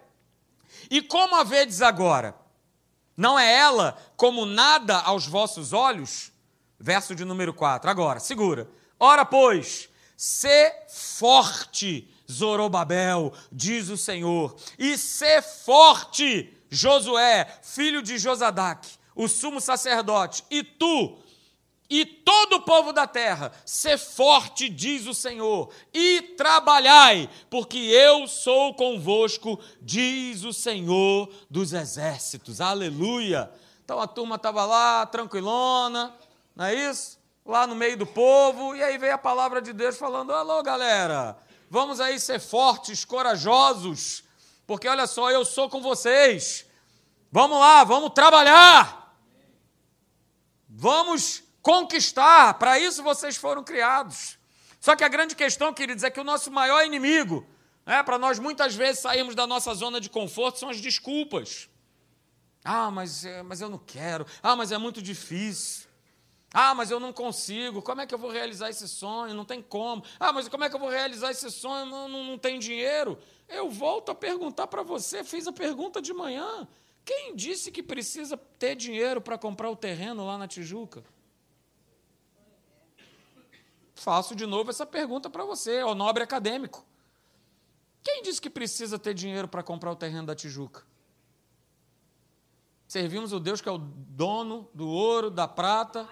E 0.89 1.01
como 1.01 1.35
a 1.35 1.43
vedes 1.43 1.81
agora? 1.81 2.35
Não 3.15 3.37
é 3.37 3.53
ela 3.53 3.97
como 4.15 4.45
nada 4.45 4.97
aos 4.97 5.25
vossos 5.27 5.73
olhos? 5.73 6.31
verso 6.79 7.13
de 7.13 7.25
número 7.25 7.53
4. 7.53 7.89
Agora, 7.89 8.19
segura. 8.19 8.69
Ora, 8.97 9.25
pois, 9.25 9.89
se 10.15 10.71
forte, 10.87 12.09
Zorobabel, 12.31 13.33
diz 13.51 13.89
o 13.89 13.97
Senhor, 13.97 14.55
e 14.77 14.97
se 14.97 15.41
forte, 15.41 16.55
Josué, 16.69 17.59
filho 17.61 18.01
de 18.01 18.17
Josadac, 18.17 18.87
o 19.15 19.27
sumo 19.27 19.59
sacerdote, 19.59 20.43
e 20.49 20.63
tu, 20.63 21.17
e 21.89 22.05
todo 22.05 22.57
o 22.57 22.61
povo 22.61 22.93
da 22.93 23.07
terra, 23.07 23.51
se 23.65 23.97
forte, 23.97 24.69
diz 24.69 25.07
o 25.07 25.13
Senhor, 25.13 25.71
e 25.91 26.21
trabalhai, 26.37 27.27
porque 27.49 27.77
eu 27.79 28.27
sou 28.27 28.75
convosco, 28.75 29.59
diz 29.81 30.43
o 30.43 30.53
Senhor 30.53 31.33
dos 31.49 31.73
exércitos. 31.73 32.61
Aleluia. 32.61 33.51
Então 33.83 33.99
a 33.99 34.05
turma 34.05 34.35
estava 34.35 34.65
lá, 34.65 35.03
tranquilona, 35.07 36.13
não 36.55 36.65
é 36.65 36.75
isso? 36.75 37.17
Lá 37.43 37.65
no 37.65 37.75
meio 37.75 37.97
do 37.97 38.05
povo, 38.05 38.75
e 38.75 38.83
aí 38.83 38.99
veio 38.99 39.15
a 39.15 39.17
palavra 39.17 39.59
de 39.59 39.73
Deus 39.73 39.97
falando: 39.97 40.31
alô, 40.31 40.61
galera, 40.61 41.35
vamos 41.71 41.99
aí 41.99 42.19
ser 42.19 42.39
fortes, 42.39 43.03
corajosos, 43.03 44.23
porque 44.67 44.87
olha 44.87 45.07
só, 45.07 45.31
eu 45.31 45.43
sou 45.43 45.67
com 45.67 45.81
vocês. 45.81 46.67
Vamos 47.31 47.59
lá, 47.59 47.83
vamos 47.83 48.11
trabalhar. 48.13 49.17
Vamos 50.67 51.48
conquistar. 51.61 52.53
Para 52.55 52.79
isso 52.79 53.03
vocês 53.03 53.35
foram 53.35 53.63
criados. 53.63 54.37
Só 54.79 54.95
que 54.95 55.03
a 55.03 55.07
grande 55.09 55.35
questão, 55.35 55.73
queridos, 55.73 56.03
é 56.03 56.09
que 56.09 56.19
o 56.19 56.23
nosso 56.23 56.51
maior 56.51 56.85
inimigo 56.85 57.45
É, 57.85 58.03
para 58.03 58.19
nós 58.19 58.37
muitas 58.37 58.75
vezes 58.75 59.01
sairmos 59.01 59.33
da 59.33 59.47
nossa 59.47 59.73
zona 59.73 59.99
de 59.99 60.11
conforto 60.11 60.59
são 60.59 60.69
as 60.69 60.79
desculpas. 60.79 61.67
Ah, 62.63 62.91
mas, 62.91 63.25
é, 63.25 63.41
mas 63.41 63.61
eu 63.61 63.69
não 63.69 63.79
quero. 63.79 64.27
Ah, 64.43 64.55
mas 64.55 64.71
é 64.71 64.77
muito 64.77 65.01
difícil. 65.01 65.87
Ah, 66.53 66.75
mas 66.75 66.91
eu 66.91 66.99
não 66.99 67.11
consigo. 67.11 67.81
Como 67.81 68.01
é 68.01 68.05
que 68.05 68.13
eu 68.13 68.19
vou 68.19 68.29
realizar 68.29 68.69
esse 68.69 68.87
sonho? 68.87 69.33
Não 69.33 69.43
tem 69.43 69.59
como. 69.59 70.03
Ah, 70.19 70.31
mas 70.31 70.47
como 70.47 70.63
é 70.63 70.69
que 70.69 70.75
eu 70.75 70.79
vou 70.79 70.89
realizar 70.89 71.31
esse 71.31 71.49
sonho? 71.49 71.85
Não, 71.87 72.07
não, 72.07 72.23
não 72.23 72.37
tem 72.37 72.59
dinheiro. 72.59 73.17
Eu 73.47 73.71
volto 73.71 74.11
a 74.11 74.15
perguntar 74.15 74.67
para 74.67 74.83
você. 74.83 75.23
Fiz 75.23 75.47
a 75.47 75.51
pergunta 75.51 75.99
de 75.99 76.13
manhã. 76.13 76.67
Quem 77.03 77.35
disse 77.35 77.71
que 77.71 77.81
precisa 77.81 78.37
ter 78.37 78.75
dinheiro 78.75 79.19
para 79.19 79.35
comprar 79.35 79.69
o 79.71 79.75
terreno 79.75 80.27
lá 80.27 80.37
na 80.37 80.47
Tijuca? 80.47 81.03
Faço 83.99 84.33
de 84.33 84.45
novo 84.45 84.69
essa 84.69 84.85
pergunta 84.85 85.29
para 85.29 85.43
você, 85.43 85.83
ó 85.83 85.93
nobre 85.93 86.23
acadêmico. 86.23 86.85
Quem 88.01 88.23
disse 88.23 88.39
que 88.39 88.49
precisa 88.49 88.97
ter 88.97 89.13
dinheiro 89.13 89.45
para 89.45 89.61
comprar 89.61 89.91
o 89.91 89.95
terreno 89.95 90.25
da 90.25 90.33
Tijuca? 90.33 90.83
Servimos 92.87 93.33
o 93.33 93.41
Deus 93.41 93.59
que 93.59 93.67
é 93.67 93.71
o 93.73 93.77
dono 93.77 94.69
do 94.73 94.87
ouro, 94.87 95.29
da 95.29 95.49
prata. 95.49 96.07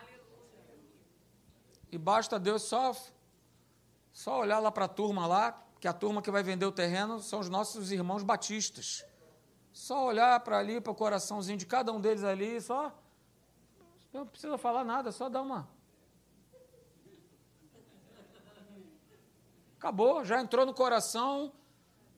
E 1.90 1.98
basta 1.98 2.38
Deus 2.38 2.64
só, 2.64 2.94
só 4.12 4.42
olhar 4.42 4.60
lá 4.60 4.70
para 4.70 4.84
a 4.84 4.90
turma 4.90 5.26
lá, 5.26 5.66
que 5.80 5.88
a 5.88 5.94
turma 5.94 6.22
que 6.22 6.30
vai 6.30 6.44
vender 6.44 6.66
o 6.66 6.74
terreno 6.74 7.22
são 7.22 7.40
os 7.40 7.48
nossos 7.48 7.90
irmãos 7.90 8.22
batistas. 8.22 9.06
Só 9.72 10.06
olhar 10.06 10.38
para 10.42 10.58
ali, 10.58 10.82
para 10.82 10.92
o 10.92 10.96
coraçãozinho 10.96 11.58
de 11.58 11.66
cada 11.66 11.94
um 11.94 12.02
deles 12.02 12.26
ali, 12.26 12.60
só. 12.60 12.92
Não 14.12 14.28
precisa 14.28 14.58
falar 14.58 14.84
nada, 14.84 15.10
só 15.10 15.30
dar 15.30 15.42
uma 15.42 15.77
Acabou, 19.88 20.26
já 20.26 20.42
entrou 20.42 20.66
no 20.66 20.74
coração. 20.74 21.50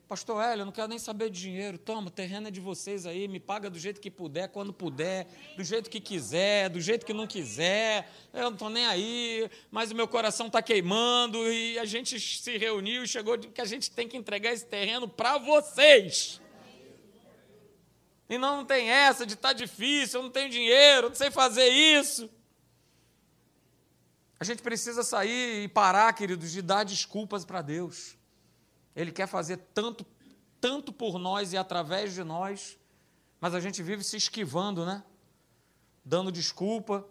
Pastor 0.07 0.43
Hélio, 0.43 0.61
eu 0.63 0.65
não 0.65 0.71
quero 0.71 0.87
nem 0.87 0.97
saber 0.97 1.29
de 1.29 1.39
dinheiro. 1.39 1.77
Toma, 1.77 2.07
o 2.07 2.09
terreno 2.09 2.47
é 2.47 2.51
de 2.51 2.59
vocês 2.59 3.05
aí, 3.05 3.27
me 3.27 3.39
paga 3.39 3.69
do 3.69 3.77
jeito 3.77 4.01
que 4.01 4.09
puder, 4.09 4.47
quando 4.47 4.73
puder, 4.73 5.27
do 5.55 5.63
jeito 5.63 5.87
que 5.87 6.01
quiser, 6.01 6.67
do 6.71 6.81
jeito 6.81 7.05
que 7.05 7.13
não 7.13 7.27
quiser. 7.27 8.11
Eu 8.33 8.45
não 8.45 8.53
estou 8.53 8.71
nem 8.71 8.87
aí, 8.87 9.47
mas 9.69 9.91
o 9.91 9.95
meu 9.95 10.07
coração 10.07 10.47
está 10.47 10.63
queimando 10.63 11.47
e 11.53 11.77
a 11.77 11.85
gente 11.85 12.19
se 12.19 12.57
reuniu 12.57 13.03
e 13.03 13.07
chegou 13.07 13.37
de 13.37 13.49
que 13.49 13.61
a 13.61 13.65
gente 13.65 13.91
tem 13.91 14.07
que 14.07 14.17
entregar 14.17 14.51
esse 14.51 14.65
terreno 14.65 15.07
para 15.07 15.37
vocês. 15.37 16.41
E 18.27 18.35
não, 18.39 18.57
não 18.57 18.65
tem 18.65 18.89
essa 18.89 19.27
de 19.27 19.35
estar 19.35 19.49
tá 19.49 19.53
difícil, 19.53 20.21
eu 20.21 20.23
não 20.23 20.31
tenho 20.31 20.49
dinheiro, 20.49 21.09
não 21.09 21.15
sei 21.15 21.29
fazer 21.29 21.67
isso. 21.67 22.27
A 24.39 24.43
gente 24.45 24.61
precisa 24.61 25.03
sair 25.03 25.63
e 25.63 25.67
parar, 25.67 26.13
queridos, 26.13 26.51
de 26.51 26.61
dar 26.61 26.85
desculpas 26.85 27.43
para 27.43 27.61
Deus. 27.61 28.15
Ele 28.95 29.11
quer 29.11 29.27
fazer 29.27 29.57
tanto, 29.73 30.05
tanto 30.61 30.93
por 30.93 31.19
nós 31.19 31.51
e 31.51 31.57
através 31.57 32.13
de 32.13 32.23
nós, 32.23 32.77
mas 33.41 33.53
a 33.53 33.59
gente 33.59 33.83
vive 33.83 34.03
se 34.03 34.15
esquivando, 34.15 34.85
né? 34.85 35.03
Dando 36.05 36.31
desculpa. 36.31 37.05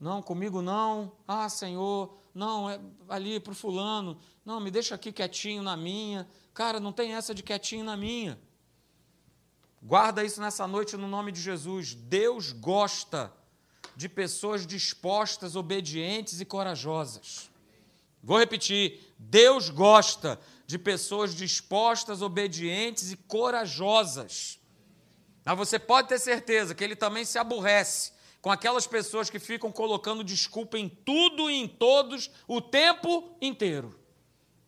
Não, 0.00 0.20
comigo 0.20 0.60
não. 0.60 1.12
Ah, 1.28 1.48
Senhor, 1.48 2.18
não, 2.34 2.68
é 2.68 2.80
ali 3.08 3.38
para 3.38 3.52
o 3.52 3.54
fulano. 3.54 4.18
Não, 4.44 4.58
me 4.58 4.70
deixa 4.70 4.96
aqui 4.96 5.12
quietinho 5.12 5.62
na 5.62 5.76
minha. 5.76 6.28
Cara, 6.52 6.80
não 6.80 6.92
tem 6.92 7.14
essa 7.14 7.32
de 7.32 7.42
quietinho 7.42 7.84
na 7.84 7.96
minha. 7.96 8.38
Guarda 9.80 10.24
isso 10.24 10.40
nessa 10.40 10.66
noite 10.66 10.96
no 10.96 11.06
nome 11.06 11.30
de 11.30 11.40
Jesus. 11.40 11.94
Deus 11.94 12.50
gosta 12.52 13.32
de 14.02 14.08
pessoas 14.08 14.66
dispostas, 14.66 15.54
obedientes 15.54 16.40
e 16.40 16.44
corajosas. 16.44 17.48
Vou 18.20 18.36
repetir: 18.36 19.00
Deus 19.16 19.70
gosta 19.70 20.40
de 20.66 20.76
pessoas 20.76 21.34
dispostas, 21.34 22.20
obedientes 22.20 23.12
e 23.12 23.16
corajosas. 23.16 24.58
Mas 25.44 25.56
você 25.56 25.78
pode 25.78 26.08
ter 26.08 26.18
certeza 26.18 26.74
que 26.74 26.82
ele 26.82 26.96
também 26.96 27.24
se 27.24 27.38
aborrece 27.38 28.12
com 28.40 28.50
aquelas 28.50 28.88
pessoas 28.88 29.30
que 29.30 29.38
ficam 29.38 29.70
colocando 29.70 30.24
desculpa 30.24 30.76
em 30.76 30.88
tudo 30.88 31.48
e 31.48 31.54
em 31.54 31.68
todos 31.68 32.28
o 32.48 32.60
tempo 32.60 33.36
inteiro. 33.40 34.01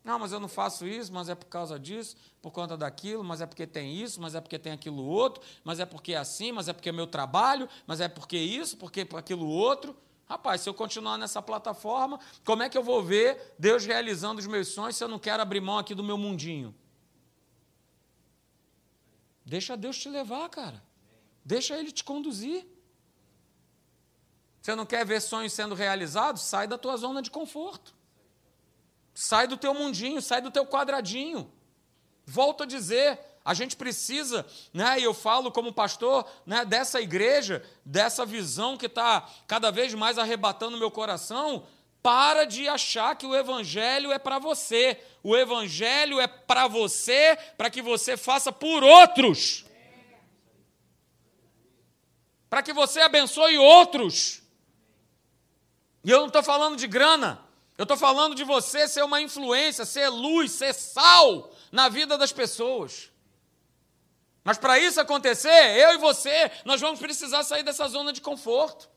Não, 0.04 0.18
mas 0.18 0.32
eu 0.32 0.38
não 0.38 0.48
faço 0.48 0.86
isso, 0.86 1.10
mas 1.10 1.30
é 1.30 1.34
por 1.34 1.46
causa 1.46 1.78
disso, 1.78 2.14
por 2.42 2.50
conta 2.50 2.76
daquilo, 2.76 3.24
mas 3.24 3.40
é 3.40 3.46
porque 3.46 3.66
tem 3.66 3.96
isso, 3.96 4.20
mas 4.20 4.34
é 4.34 4.40
porque 4.40 4.58
tem 4.58 4.72
aquilo 4.72 5.02
outro, 5.02 5.42
mas 5.64 5.80
é 5.80 5.86
porque 5.86 6.12
é 6.12 6.18
assim, 6.18 6.52
mas 6.52 6.68
é 6.68 6.74
porque 6.74 6.90
é 6.90 6.92
meu 6.92 7.06
trabalho, 7.06 7.66
mas 7.86 8.02
é 8.02 8.08
porque 8.08 8.36
isso, 8.36 8.76
porque 8.76 9.08
aquilo 9.16 9.48
outro. 9.48 9.96
Rapaz, 10.26 10.60
se 10.60 10.68
eu 10.68 10.74
continuar 10.74 11.16
nessa 11.16 11.40
plataforma, 11.40 12.20
como 12.44 12.62
é 12.62 12.68
que 12.68 12.76
eu 12.76 12.82
vou 12.82 13.02
ver 13.02 13.54
Deus 13.58 13.86
realizando 13.86 14.40
os 14.40 14.46
meus 14.46 14.68
sonhos 14.68 14.96
se 14.96 15.02
eu 15.02 15.08
não 15.08 15.18
quero 15.18 15.42
abrir 15.42 15.60
mão 15.60 15.78
aqui 15.78 15.94
do 15.94 16.04
meu 16.04 16.18
mundinho? 16.18 16.74
Deixa 19.44 19.74
Deus 19.74 19.98
te 19.98 20.10
levar, 20.10 20.48
cara. 20.50 20.82
Deixa 21.42 21.78
Ele 21.78 21.90
te 21.90 22.04
conduzir. 22.04 22.66
Você 24.60 24.74
não 24.74 24.86
quer 24.86 25.04
ver 25.04 25.20
sonhos 25.20 25.52
sendo 25.52 25.74
realizados? 25.74 26.42
Sai 26.42 26.66
da 26.66 26.78
tua 26.78 26.96
zona 26.96 27.22
de 27.22 27.30
conforto. 27.30 27.94
Sai 29.14 29.46
do 29.46 29.56
teu 29.56 29.72
mundinho, 29.72 30.20
sai 30.20 30.40
do 30.40 30.50
teu 30.50 30.66
quadradinho. 30.66 31.50
Volto 32.26 32.64
a 32.64 32.66
dizer, 32.66 33.18
a 33.44 33.54
gente 33.54 33.76
precisa, 33.76 34.46
né, 34.72 34.98
e 34.98 35.04
eu 35.04 35.12
falo 35.12 35.52
como 35.52 35.72
pastor 35.72 36.26
né, 36.46 36.64
dessa 36.64 37.00
igreja, 37.00 37.62
dessa 37.84 38.24
visão 38.24 38.76
que 38.76 38.86
está 38.86 39.28
cada 39.46 39.70
vez 39.70 39.92
mais 39.94 40.18
arrebatando 40.18 40.78
meu 40.78 40.90
coração. 40.90 41.66
Para 42.02 42.44
de 42.44 42.68
achar 42.68 43.16
que 43.16 43.24
o 43.24 43.34
Evangelho 43.34 44.12
é 44.12 44.18
para 44.18 44.38
você. 44.38 45.00
O 45.22 45.34
Evangelho 45.34 46.20
é 46.20 46.26
para 46.26 46.66
você, 46.66 47.38
para 47.56 47.70
que 47.70 47.80
você 47.80 48.16
faça 48.16 48.52
por 48.52 48.82
outros. 48.82 49.64
Para 52.50 52.62
que 52.62 52.74
você 52.74 53.00
abençoe 53.00 53.56
outros. 53.56 54.42
E 56.04 56.10
eu 56.10 56.20
não 56.20 56.26
estou 56.26 56.42
falando 56.42 56.76
de 56.76 56.86
grana. 56.86 57.42
Eu 57.76 57.82
estou 57.82 57.96
falando 57.96 58.34
de 58.34 58.44
você 58.44 58.86
ser 58.86 59.02
uma 59.02 59.20
influência, 59.20 59.84
ser 59.84 60.08
luz, 60.08 60.52
ser 60.52 60.72
sal 60.72 61.52
na 61.72 61.88
vida 61.88 62.16
das 62.16 62.32
pessoas. 62.32 63.10
Mas 64.44 64.58
para 64.58 64.78
isso 64.78 65.00
acontecer, 65.00 65.78
eu 65.78 65.94
e 65.94 65.98
você, 65.98 66.52
nós 66.64 66.80
vamos 66.80 67.00
precisar 67.00 67.42
sair 67.42 67.62
dessa 67.62 67.88
zona 67.88 68.12
de 68.12 68.20
conforto. 68.20 68.88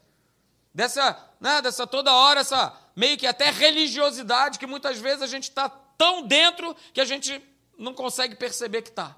Dessa, 0.73 1.17
né, 1.39 1.61
dessa 1.61 1.87
toda 1.87 2.13
hora, 2.13 2.41
essa 2.41 2.77
meio 2.95 3.17
que 3.17 3.25
até 3.25 3.49
religiosidade 3.49 4.59
que 4.59 4.67
muitas 4.67 4.99
vezes 4.99 5.23
a 5.23 5.27
gente 5.27 5.43
está 5.43 5.69
tão 5.69 6.27
dentro 6.27 6.75
que 6.93 7.01
a 7.01 7.05
gente 7.05 7.41
não 7.77 7.93
consegue 7.93 8.35
perceber 8.35 8.83
que 8.83 8.89
está. 8.89 9.15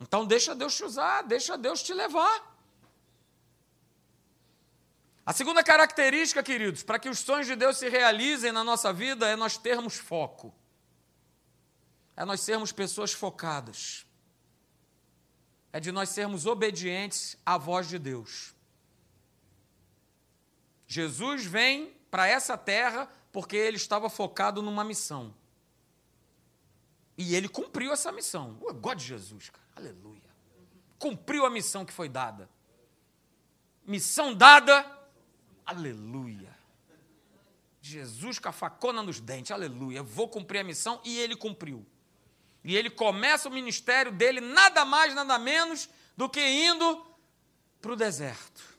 Então 0.00 0.24
deixa 0.24 0.54
Deus 0.54 0.74
te 0.74 0.84
usar, 0.84 1.22
deixa 1.22 1.58
Deus 1.58 1.82
te 1.82 1.92
levar. 1.92 2.55
A 5.26 5.32
segunda 5.32 5.64
característica, 5.64 6.40
queridos, 6.40 6.84
para 6.84 7.00
que 7.00 7.08
os 7.08 7.18
sonhos 7.18 7.48
de 7.48 7.56
Deus 7.56 7.78
se 7.78 7.88
realizem 7.88 8.52
na 8.52 8.62
nossa 8.62 8.92
vida 8.92 9.28
é 9.28 9.34
nós 9.34 9.58
termos 9.58 9.96
foco. 9.96 10.54
É 12.16 12.24
nós 12.24 12.40
sermos 12.40 12.70
pessoas 12.70 13.12
focadas. 13.12 14.06
É 15.72 15.80
de 15.80 15.90
nós 15.90 16.10
sermos 16.10 16.46
obedientes 16.46 17.36
à 17.44 17.58
voz 17.58 17.88
de 17.88 17.98
Deus. 17.98 18.54
Jesus 20.86 21.44
vem 21.44 21.92
para 22.08 22.28
essa 22.28 22.56
terra 22.56 23.10
porque 23.32 23.56
ele 23.56 23.76
estava 23.76 24.08
focado 24.08 24.62
numa 24.62 24.84
missão. 24.84 25.34
E 27.18 27.34
ele 27.34 27.48
cumpriu 27.48 27.92
essa 27.92 28.12
missão. 28.12 28.56
Eu 28.62 28.74
gosto 28.74 28.98
de 28.98 29.06
Jesus, 29.06 29.50
cara. 29.50 29.66
Aleluia. 29.74 30.22
Cumpriu 31.00 31.44
a 31.44 31.50
missão 31.50 31.84
que 31.84 31.92
foi 31.92 32.08
dada. 32.08 32.48
Missão 33.84 34.32
dada, 34.32 34.95
Aleluia. 35.66 36.56
Jesus 37.82 38.38
com 38.38 38.48
a 38.48 38.52
facona 38.52 39.02
nos 39.02 39.20
dentes, 39.20 39.50
aleluia. 39.50 40.02
Vou 40.02 40.28
cumprir 40.28 40.60
a 40.60 40.64
missão 40.64 41.00
e 41.04 41.18
ele 41.18 41.36
cumpriu. 41.36 41.84
E 42.64 42.76
ele 42.76 42.90
começa 42.90 43.48
o 43.48 43.52
ministério 43.52 44.10
dele 44.10 44.40
nada 44.40 44.84
mais, 44.84 45.14
nada 45.14 45.38
menos 45.38 45.88
do 46.16 46.28
que 46.28 46.40
indo 46.40 47.06
para 47.80 47.92
o 47.92 47.96
deserto. 47.96 48.76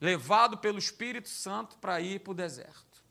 Levado 0.00 0.58
pelo 0.58 0.78
Espírito 0.78 1.28
Santo 1.28 1.76
para 1.78 2.00
ir 2.00 2.20
para 2.20 2.30
o 2.30 2.34
deserto. 2.34 3.04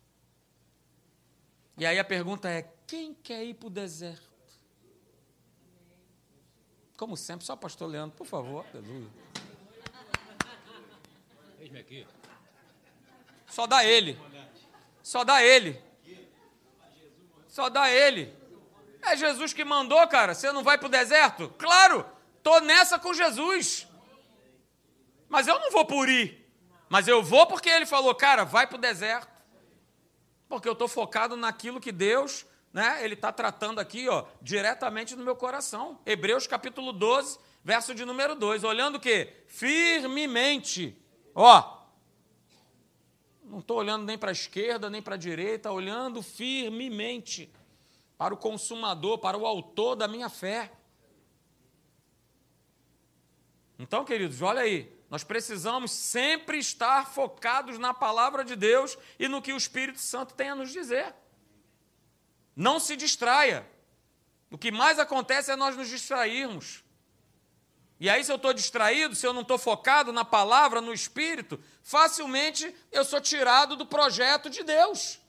E 1.78 1.86
aí 1.86 2.00
a 2.00 2.04
pergunta 2.04 2.50
é: 2.50 2.64
quem 2.88 3.14
quer 3.14 3.44
ir 3.44 3.56
para 3.56 3.68
o 3.68 3.72
deserto? 3.72 4.24
Como 6.98 7.18
sempre, 7.18 7.46
só 7.46 7.54
o 7.54 7.58
pastor 7.58 7.88
Leandro, 7.88 8.16
por 8.16 8.26
favor, 8.26 8.66
aleluia. 8.74 9.10
Eis-me 11.60 11.80
aqui. 11.80 12.08
Só 13.56 13.66
dá 13.66 13.86
ele. 13.86 14.20
Só 15.02 15.24
dá 15.24 15.42
ele. 15.42 15.82
Só 17.48 17.70
dá 17.70 17.90
ele. 17.90 18.36
É 19.02 19.16
Jesus 19.16 19.54
que 19.54 19.64
mandou, 19.64 20.06
cara. 20.10 20.34
Você 20.34 20.52
não 20.52 20.62
vai 20.62 20.78
para 20.78 20.88
o 20.88 20.90
deserto? 20.90 21.48
Claro, 21.58 22.06
tô 22.44 22.60
nessa 22.60 23.00
com 23.00 23.14
Jesus. 23.14 23.88
Mas 25.30 25.48
eu 25.48 25.58
não 25.58 25.72
vou 25.72 25.86
por 25.86 26.10
ir. 26.10 26.46
Mas 26.90 27.08
eu 27.08 27.24
vou 27.24 27.48
porque 27.48 27.70
ele 27.70 27.86
falou, 27.86 28.14
cara, 28.14 28.44
vai 28.44 28.68
para 28.68 28.76
o 28.76 28.82
deserto. 28.82 29.42
Porque 30.50 30.68
eu 30.68 30.74
estou 30.74 30.90
focado 30.90 31.38
naquilo 31.38 31.80
que 31.80 31.94
Deus 31.94 32.46
né, 32.74 33.06
ele 33.06 33.14
está 33.14 33.32
tratando 33.32 33.80
aqui 33.80 34.10
ó, 34.10 34.26
diretamente 34.42 35.16
no 35.16 35.24
meu 35.24 35.38
coração. 35.38 35.98
Hebreus 36.06 36.46
capítulo 36.46 36.92
12, 36.92 37.40
verso 37.64 37.96
de 37.96 38.04
número 38.04 38.36
2. 38.36 38.66
Olhando 38.66 38.96
o 38.96 39.00
quê? 39.00 39.46
Firmemente. 39.48 41.02
Ó, 41.34 41.75
não 43.46 43.60
estou 43.60 43.78
olhando 43.78 44.06
nem 44.06 44.18
para 44.18 44.32
a 44.32 44.34
esquerda, 44.34 44.90
nem 44.90 45.02
para 45.02 45.16
a 45.16 45.18
direita, 45.18 45.72
olhando 45.72 46.22
firmemente 46.22 47.52
para 48.18 48.34
o 48.34 48.38
consumador, 48.38 49.20
para 49.20 49.38
o 49.38 49.46
autor 49.46 49.96
da 49.96 50.08
minha 50.08 50.30
fé. 50.30 50.72
Então, 53.78 54.06
queridos, 54.06 54.42
olha 54.42 54.62
aí, 54.62 54.92
nós 55.10 55.24
precisamos 55.24 55.92
sempre 55.92 56.58
estar 56.58 57.12
focados 57.12 57.78
na 57.78 57.94
palavra 57.94 58.44
de 58.44 58.56
Deus 58.56 58.98
e 59.20 59.28
no 59.28 59.42
que 59.42 59.54
o 59.54 59.58
Espírito 59.58 60.00
Santo 60.00 60.34
tem 60.34 60.50
a 60.50 60.56
nos 60.56 60.72
dizer. 60.72 61.14
Não 62.56 62.80
se 62.80 62.96
distraia. 62.96 63.70
O 64.50 64.58
que 64.58 64.72
mais 64.72 64.98
acontece 64.98 65.52
é 65.52 65.56
nós 65.56 65.76
nos 65.76 65.90
distrairmos. 65.90 66.84
E 68.00 68.10
aí, 68.10 68.24
se 68.24 68.32
eu 68.32 68.36
estou 68.38 68.54
distraído, 68.54 69.16
se 69.16 69.26
eu 69.26 69.34
não 69.34 69.42
estou 69.42 69.58
focado 69.58 70.12
na 70.12 70.26
palavra, 70.26 70.82
no 70.82 70.94
Espírito, 70.94 71.62
facilmente 71.86 72.76
eu 72.92 73.06
sou 73.06 73.22
tirado 73.22 73.76
do 73.76 73.86
projeto 73.86 74.50
de 74.50 74.64
Deus. 74.64 75.20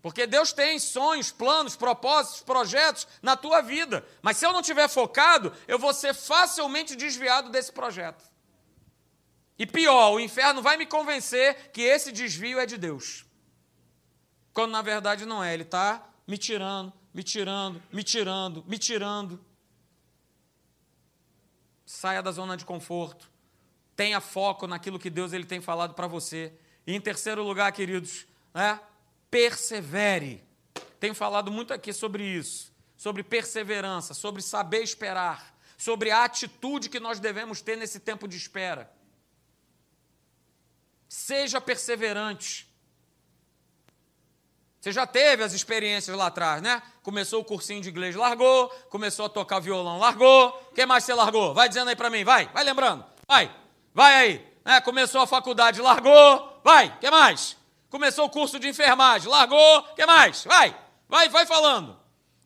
Porque 0.00 0.24
Deus 0.26 0.52
tem 0.52 0.78
sonhos, 0.78 1.32
planos, 1.32 1.74
propósitos, 1.74 2.42
projetos 2.42 3.08
na 3.20 3.36
tua 3.36 3.60
vida. 3.60 4.06
Mas 4.22 4.36
se 4.36 4.46
eu 4.46 4.52
não 4.52 4.60
estiver 4.60 4.86
focado, 4.86 5.52
eu 5.66 5.78
vou 5.78 5.92
ser 5.92 6.14
facilmente 6.14 6.94
desviado 6.94 7.50
desse 7.50 7.72
projeto. 7.72 8.22
E 9.58 9.66
pior, 9.66 10.12
o 10.12 10.20
inferno 10.20 10.62
vai 10.62 10.76
me 10.76 10.86
convencer 10.86 11.70
que 11.72 11.82
esse 11.82 12.12
desvio 12.12 12.60
é 12.60 12.66
de 12.66 12.78
Deus. 12.78 13.24
Quando 14.52 14.70
na 14.70 14.82
verdade 14.82 15.26
não 15.26 15.42
é. 15.42 15.52
Ele 15.52 15.64
está 15.64 16.06
me 16.26 16.38
tirando, 16.38 16.92
me 17.12 17.22
tirando, 17.22 17.82
me 17.90 18.04
tirando, 18.04 18.64
me 18.66 18.78
tirando. 18.78 19.44
Saia 21.84 22.22
da 22.22 22.30
zona 22.30 22.56
de 22.56 22.64
conforto. 22.64 23.33
Tenha 23.96 24.20
foco 24.20 24.66
naquilo 24.66 24.98
que 24.98 25.10
Deus 25.10 25.32
ele 25.32 25.44
tem 25.44 25.60
falado 25.60 25.94
para 25.94 26.06
você. 26.06 26.52
E 26.86 26.94
em 26.94 27.00
terceiro 27.00 27.42
lugar, 27.42 27.70
queridos, 27.72 28.26
né? 28.52 28.80
persevere. 29.30 30.44
Tenho 31.00 31.14
falado 31.14 31.50
muito 31.50 31.74
aqui 31.74 31.92
sobre 31.92 32.22
isso, 32.22 32.72
sobre 32.96 33.22
perseverança, 33.22 34.14
sobre 34.14 34.40
saber 34.42 34.82
esperar, 34.82 35.54
sobre 35.76 36.10
a 36.10 36.24
atitude 36.24 36.88
que 36.88 37.00
nós 37.00 37.18
devemos 37.18 37.60
ter 37.60 37.76
nesse 37.76 38.00
tempo 38.00 38.28
de 38.28 38.36
espera. 38.36 38.90
Seja 41.08 41.60
perseverante. 41.60 42.68
Você 44.80 44.92
já 44.92 45.06
teve 45.06 45.42
as 45.42 45.52
experiências 45.52 46.16
lá 46.16 46.26
atrás, 46.26 46.60
né? 46.60 46.82
Começou 47.02 47.40
o 47.40 47.44
cursinho 47.44 47.80
de 47.80 47.88
inglês, 47.88 48.14
largou. 48.14 48.68
Começou 48.90 49.26
a 49.26 49.28
tocar 49.28 49.58
violão, 49.58 49.98
largou. 49.98 50.48
O 50.70 50.74
que 50.74 50.84
mais 50.84 51.04
você 51.04 51.14
largou? 51.14 51.54
Vai 51.54 51.68
dizendo 51.68 51.88
aí 51.88 51.96
para 51.96 52.10
mim, 52.10 52.22
vai, 52.22 52.48
vai 52.48 52.62
lembrando. 52.62 53.04
Vai, 53.26 53.50
vai 53.94 54.14
aí. 54.14 54.54
É, 54.64 54.80
começou 54.80 55.22
a 55.22 55.26
faculdade, 55.26 55.80
largou. 55.80 56.60
Vai, 56.62 56.98
que 56.98 57.10
mais? 57.10 57.56
começou 57.94 58.26
o 58.26 58.28
curso 58.28 58.58
de 58.58 58.66
enfermagem, 58.66 59.28
largou, 59.28 59.84
que 59.94 60.04
mais? 60.04 60.42
Vai, 60.42 60.76
vai, 61.08 61.28
vai 61.28 61.46
falando. 61.46 61.96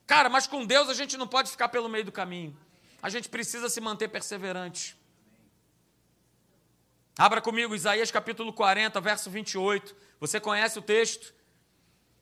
Cara, 0.06 0.28
mas 0.28 0.46
com 0.46 0.66
Deus 0.66 0.90
a 0.90 0.94
gente 0.94 1.16
não 1.16 1.26
pode 1.26 1.50
ficar 1.50 1.70
pelo 1.70 1.88
meio 1.88 2.04
do 2.04 2.12
caminho. 2.12 2.54
A 3.00 3.08
gente 3.08 3.30
precisa 3.30 3.70
se 3.70 3.80
manter 3.80 4.08
perseverante. 4.08 4.94
Abra 7.16 7.40
comigo 7.40 7.74
Isaías 7.74 8.10
capítulo 8.10 8.52
40, 8.52 9.00
verso 9.00 9.30
28. 9.30 9.96
Você 10.20 10.38
conhece 10.38 10.78
o 10.78 10.82
texto? 10.82 11.32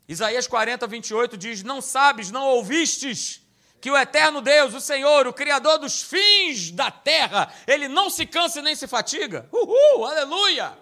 Isaías 0.07 0.47
40, 0.47 0.87
28 0.87 1.37
diz: 1.37 1.65
Não 1.65 1.81
sabes, 1.81 2.31
não 2.31 2.47
ouvistes 2.47 3.45
que 3.81 3.91
o 3.91 3.97
eterno 3.97 4.41
Deus, 4.41 4.75
o 4.75 4.81
Senhor, 4.81 5.27
o 5.27 5.33
Criador 5.33 5.79
dos 5.79 6.03
fins 6.03 6.71
da 6.71 6.91
terra, 6.91 7.53
ele 7.67 7.89
não 7.89 8.11
se 8.11 8.27
cansa 8.27 8.63
nem 8.63 8.75
se 8.75 8.87
fatiga? 8.87 9.49
Uhul, 9.53 10.05
aleluia! 10.05 10.77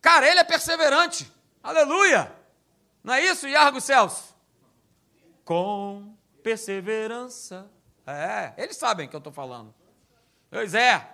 Cara, 0.00 0.28
ele 0.28 0.40
é 0.40 0.44
perseverante. 0.44 1.30
Aleluia! 1.62 2.32
Não 3.02 3.14
é 3.14 3.24
isso, 3.24 3.48
Iargo 3.48 3.80
Celso? 3.80 4.34
Com 5.44 6.14
perseverança. 6.42 7.70
É, 8.06 8.54
eles 8.56 8.76
sabem 8.76 9.08
que 9.08 9.14
eu 9.14 9.18
estou 9.18 9.32
falando. 9.32 9.74
Pois 10.50 10.74
é. 10.74 11.06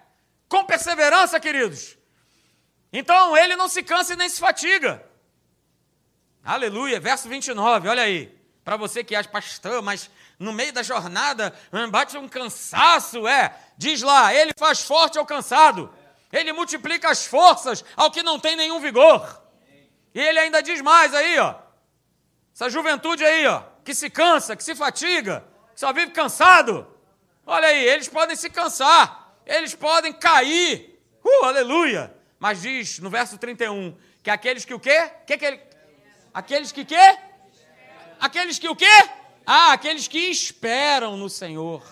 Com 0.49 0.65
perseverança, 0.65 1.41
queridos. 1.41 1.99
Então, 2.93 3.37
ele 3.37 3.57
não 3.57 3.67
se 3.67 3.83
cansa 3.83 4.13
e 4.13 4.17
nem 4.17 4.29
se 4.29 4.39
fatiga. 4.39 5.05
Aleluia. 6.45 7.01
Verso 7.01 7.29
29, 7.29 7.89
olha 7.89 8.03
aí. 8.03 8.39
Para 8.65 8.77
você 8.77 9.05
que 9.05 9.15
acha, 9.15 9.29
pastor, 9.29 9.83
mas 9.83 10.11
no 10.39 10.53
meio 10.53 10.73
da 10.73 10.83
jornada 10.83 11.55
hum, 11.73 11.91
bate 11.91 12.17
um 12.17 12.29
cansaço, 12.29 13.29
é. 13.29 13.55
Diz 13.77 14.01
lá, 14.03 14.35
ele 14.35 14.53
faz 14.57 14.81
forte 14.81 15.19
ao 15.19 15.27
cansado 15.27 15.93
ele 16.35 16.53
multiplica 16.53 17.11
as 17.11 17.25
forças 17.25 17.85
ao 17.97 18.11
que 18.11 18.23
não 18.23 18.39
tem 18.39 18.57
nenhum 18.57 18.81
vigor. 18.81 19.43
E 20.15 20.21
ele 20.21 20.39
ainda 20.39 20.63
diz 20.63 20.81
mais 20.81 21.15
aí, 21.15 21.39
ó. 21.39 21.55
Essa 22.53 22.69
juventude 22.69 23.25
aí, 23.25 23.47
ó, 23.47 23.63
que 23.85 23.95
se 23.95 24.11
cansa, 24.11 24.55
que 24.55 24.63
se 24.63 24.75
fatiga, 24.75 25.45
que 25.73 25.81
só 25.81 25.93
vive 25.93 26.13
cansado. 26.13 26.87
Olha 27.47 27.69
aí, 27.69 27.85
eles 27.85 28.09
podem 28.09 28.37
se 28.37 28.49
cansar, 28.49 29.35
eles 29.47 29.75
podem 29.75 30.13
cair. 30.13 31.01
Uh, 31.25 31.45
aleluia! 31.45 32.15
Mas 32.39 32.63
diz 32.63 32.99
no 32.99 33.11
verso 33.11 33.39
31 33.39 33.97
que 34.23 34.31
aqueles 34.31 34.65
que 34.65 34.75
o 34.75 34.81
quê? 34.81 35.11
Que 35.27 35.37
que 35.37 35.45
ele... 35.45 35.61
Aqueles 36.33 36.73
que 36.73 36.85
quê? 36.85 37.19
Aqueles 38.21 38.59
que 38.59 38.69
o 38.69 38.77
quê? 38.77 38.87
Ah, 39.47 39.73
aqueles 39.73 40.09
que 40.09 40.19
esperam 40.19 41.17
no 41.17 41.29
Senhor. 41.29 41.83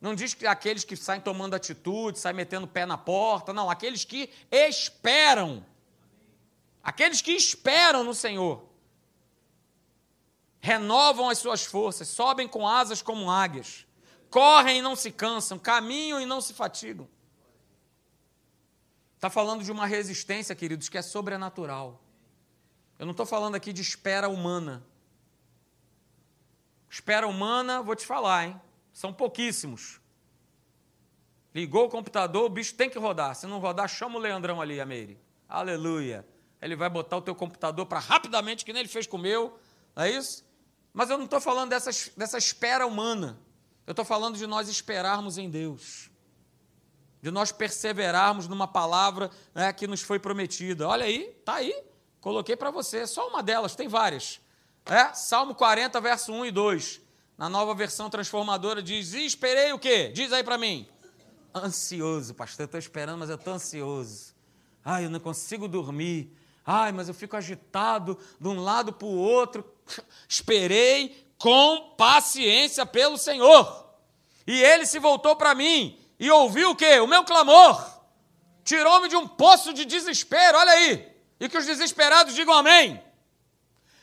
Não 0.00 0.14
diz 0.14 0.32
que 0.32 0.46
aqueles 0.46 0.82
que 0.82 0.96
saem 0.96 1.20
tomando 1.20 1.54
atitude, 1.54 2.18
saem 2.18 2.34
metendo 2.34 2.64
o 2.64 2.68
pé 2.68 2.86
na 2.86 2.96
porta, 2.96 3.52
não, 3.52 3.68
aqueles 3.68 4.04
que 4.04 4.30
esperam. 4.50 5.64
Aqueles 6.82 7.20
que 7.20 7.32
esperam 7.32 8.02
no 8.02 8.14
Senhor. 8.14 8.64
Renovam 10.60 11.28
as 11.28 11.38
suas 11.38 11.64
forças, 11.64 12.08
sobem 12.08 12.48
com 12.48 12.66
asas 12.66 13.02
como 13.02 13.30
águias, 13.30 13.86
correm 14.30 14.78
e 14.78 14.82
não 14.82 14.96
se 14.96 15.10
cansam, 15.10 15.58
caminham 15.58 16.20
e 16.20 16.26
não 16.26 16.40
se 16.40 16.54
fatigam. 16.54 17.08
Está 19.16 19.28
falando 19.28 19.62
de 19.62 19.70
uma 19.70 19.86
resistência, 19.86 20.54
queridos, 20.54 20.88
que 20.88 20.96
é 20.96 21.02
sobrenatural. 21.02 22.00
Eu 23.00 23.06
não 23.06 23.12
estou 23.12 23.24
falando 23.24 23.54
aqui 23.54 23.72
de 23.72 23.80
espera 23.80 24.28
humana. 24.28 24.84
Espera 26.90 27.26
humana, 27.26 27.80
vou 27.80 27.96
te 27.96 28.04
falar, 28.04 28.44
hein? 28.44 28.60
São 28.92 29.10
pouquíssimos. 29.10 29.98
Ligou 31.54 31.86
o 31.86 31.88
computador, 31.88 32.44
o 32.44 32.50
bicho 32.50 32.74
tem 32.74 32.90
que 32.90 32.98
rodar. 32.98 33.34
Se 33.34 33.46
não 33.46 33.58
rodar, 33.58 33.88
chama 33.88 34.18
o 34.18 34.20
Leandrão 34.20 34.60
ali, 34.60 34.78
a 34.78 34.84
Meire. 34.84 35.18
Aleluia. 35.48 36.28
Ele 36.60 36.76
vai 36.76 36.90
botar 36.90 37.16
o 37.16 37.22
teu 37.22 37.34
computador 37.34 37.86
para 37.86 37.98
rapidamente, 37.98 38.66
que 38.66 38.72
nem 38.74 38.80
ele 38.80 38.88
fez 38.90 39.06
com 39.06 39.16
o 39.16 39.20
meu. 39.20 39.58
Não 39.96 40.02
é 40.02 40.10
isso? 40.10 40.44
Mas 40.92 41.08
eu 41.08 41.16
não 41.16 41.24
estou 41.24 41.40
falando 41.40 41.70
dessa, 41.70 41.90
dessa 42.18 42.36
espera 42.36 42.86
humana. 42.86 43.40
Eu 43.86 43.92
estou 43.92 44.04
falando 44.04 44.36
de 44.36 44.46
nós 44.46 44.68
esperarmos 44.68 45.38
em 45.38 45.48
Deus. 45.48 46.10
De 47.22 47.30
nós 47.30 47.50
perseverarmos 47.50 48.46
numa 48.46 48.68
palavra 48.68 49.30
né, 49.54 49.72
que 49.72 49.86
nos 49.86 50.02
foi 50.02 50.18
prometida. 50.18 50.86
Olha 50.86 51.06
aí, 51.06 51.34
está 51.40 51.54
aí. 51.54 51.88
Coloquei 52.20 52.56
para 52.56 52.70
você. 52.70 53.06
Só 53.06 53.28
uma 53.28 53.42
delas, 53.42 53.74
tem 53.74 53.88
várias. 53.88 54.40
É? 54.86 55.12
Salmo 55.14 55.54
40, 55.54 56.00
verso 56.00 56.32
1 56.32 56.46
e 56.46 56.50
2 56.50 57.00
na 57.40 57.48
nova 57.48 57.74
versão 57.74 58.10
transformadora, 58.10 58.82
diz: 58.82 59.14
esperei 59.14 59.72
o 59.72 59.78
quê? 59.78 60.08
Diz 60.14 60.30
aí 60.30 60.44
para 60.44 60.58
mim. 60.58 60.86
Ansioso, 61.54 62.34
pastor, 62.34 62.64
eu 62.64 62.66
estou 62.66 62.78
esperando, 62.78 63.18
mas 63.18 63.30
eu 63.30 63.36
estou 63.36 63.54
ansioso. 63.54 64.34
Ai, 64.84 65.06
eu 65.06 65.10
não 65.10 65.18
consigo 65.18 65.66
dormir. 65.66 66.36
Ai, 66.66 66.92
mas 66.92 67.08
eu 67.08 67.14
fico 67.14 67.34
agitado 67.38 68.18
de 68.38 68.46
um 68.46 68.60
lado 68.60 68.92
para 68.92 69.08
o 69.08 69.16
outro. 69.16 69.64
Esperei 70.28 71.26
com 71.38 71.94
paciência 71.96 72.84
pelo 72.84 73.16
Senhor. 73.16 73.88
E 74.46 74.62
ele 74.62 74.84
se 74.84 74.98
voltou 74.98 75.34
para 75.34 75.54
mim 75.54 75.98
e 76.18 76.30
ouviu 76.30 76.72
o 76.72 76.76
quê? 76.76 77.00
O 77.00 77.06
meu 77.06 77.24
clamor. 77.24 77.82
Tirou-me 78.62 79.08
de 79.08 79.16
um 79.16 79.26
poço 79.26 79.72
de 79.72 79.86
desespero, 79.86 80.58
olha 80.58 80.72
aí. 80.72 81.09
E 81.40 81.48
que 81.48 81.58
os 81.58 81.66
desesperados 81.66 82.34
digam 82.34 82.54
amém. 82.54 83.02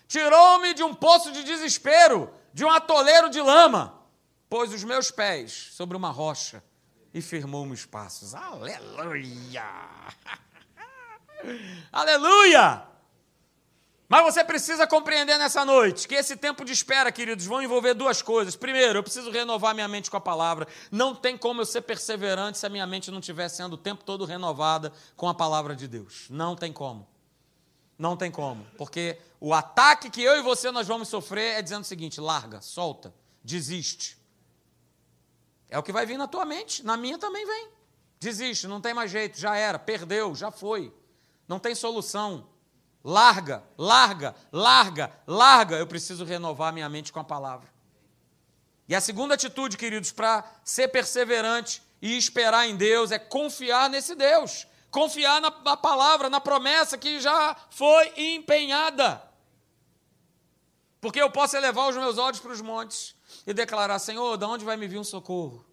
Tirou-me 0.08 0.73
de 0.73 0.84
um 0.84 0.93
poço 0.93 1.32
de 1.32 1.43
desespero 1.43 2.34
de 2.54 2.65
um 2.65 2.71
atoleiro 2.71 3.30
de 3.30 3.39
lama, 3.39 4.02
pôs 4.50 4.73
os 4.73 4.84
meus 4.84 5.12
pés 5.12 5.69
sobre 5.73 5.95
uma 5.95 6.10
rocha 6.10 6.63
e 7.13 7.21
firmou 7.21 7.65
meus 7.65 7.86
passos. 7.86 8.34
Aleluia! 8.34 9.63
Aleluia! 11.93 12.84
Mas 14.10 14.23
você 14.23 14.43
precisa 14.43 14.88
compreender 14.88 15.38
nessa 15.38 15.65
noite 15.65 16.08
que 16.08 16.15
esse 16.15 16.38
tempo 16.38 16.63
de 16.63 16.71
espera, 16.71 17.12
queridos, 17.12 17.45
vão 17.45 17.62
envolver 17.62 17.93
duas 17.93 18.21
coisas. 18.21 18.56
Primeiro, 18.56 19.00
eu 19.00 19.04
preciso 19.04 19.30
renovar 19.30 19.76
minha 19.76 19.88
mente 19.88 20.10
com 20.10 20.15
a 20.15 20.21
palavra. 20.21 20.65
Não 20.89 21.13
tem 21.13 21.38
como 21.38 21.62
eu 21.62 21.65
ser 21.65 21.82
perseverante 21.82 22.58
se 22.58 22.65
a 22.65 22.69
minha 22.69 22.88
mente 22.88 23.12
não 23.12 23.19
estiver 23.19 23.50
sendo 23.50 23.73
o 23.73 23.78
tempo 23.78 24.06
todo 24.06 24.23
renovada 24.23 24.93
com 25.17 25.28
a 25.28 25.34
palavra 25.34 25.76
de 25.76 25.89
Deus. 25.89 26.26
Não 26.30 26.56
tem 26.56 26.71
como. 26.71 27.06
Não 27.97 28.15
tem 28.15 28.29
como. 28.31 28.65
Porque 28.77 29.17
o 29.39 29.53
ataque 29.53 30.10
que 30.10 30.21
eu 30.21 30.38
e 30.38 30.41
você 30.41 30.71
nós 30.71 30.88
vamos 30.88 31.07
sofrer 31.07 31.57
é 31.57 31.62
dizendo 31.62 31.81
o 31.81 31.88
seguinte: 31.88 32.21
larga, 32.21 32.62
solta, 32.62 33.13
desiste. 33.43 34.17
É 35.69 35.77
o 35.77 35.83
que 35.83 35.91
vai 35.91 36.05
vir 36.05 36.17
na 36.17 36.27
tua 36.27 36.45
mente, 36.45 36.86
na 36.86 36.95
minha 36.95 37.17
também 37.17 37.45
vem. 37.45 37.69
Desiste, 38.19 38.67
não 38.67 38.81
tem 38.81 38.93
mais 38.93 39.12
jeito, 39.12 39.39
já 39.39 39.55
era, 39.55 39.77
perdeu, 39.77 40.33
já 40.33 40.49
foi. 40.49 40.93
Não 41.47 41.60
tem 41.60 41.75
solução. 41.75 42.47
Larga, 43.03 43.63
larga, 43.77 44.36
larga, 44.51 45.12
larga. 45.25 45.75
Eu 45.77 45.88
preciso 45.88 46.25
renovar 46.25 46.73
minha 46.73 46.89
mente 46.89 47.13
com 47.13 47.19
a 47.19 47.23
palavra. 47.23 47.69
E 48.88 48.95
a 48.95 49.01
segunda 49.01 49.33
atitude, 49.36 49.77
queridos, 49.77 50.12
para 50.12 50.43
ser 50.63 50.88
perseverante 50.88 51.81
e 52.01 52.17
esperar 52.17 52.67
em 52.67 52.75
Deus 52.75 53.12
é 53.12 53.19
confiar 53.19 53.89
nesse 53.89 54.15
Deus. 54.15 54.67
Confiar 54.89 55.41
na, 55.41 55.52
na 55.62 55.78
palavra, 55.78 56.30
na 56.30 56.39
promessa 56.39 56.97
que 56.97 57.19
já 57.19 57.56
foi 57.69 58.12
empenhada. 58.15 59.21
Porque 61.00 61.21
eu 61.21 61.30
posso 61.30 61.56
elevar 61.56 61.89
os 61.89 61.95
meus 61.95 62.17
olhos 62.17 62.39
para 62.39 62.52
os 62.52 62.62
montes 62.62 63.15
e 63.45 63.54
declarar: 63.54 64.00
Senhor, 64.00 64.38
de 64.38 64.45
onde 64.45 64.65
vai 64.65 64.78
me 64.78 64.88
vir 64.88 64.97
um 64.97 65.04
socorro? 65.04 65.65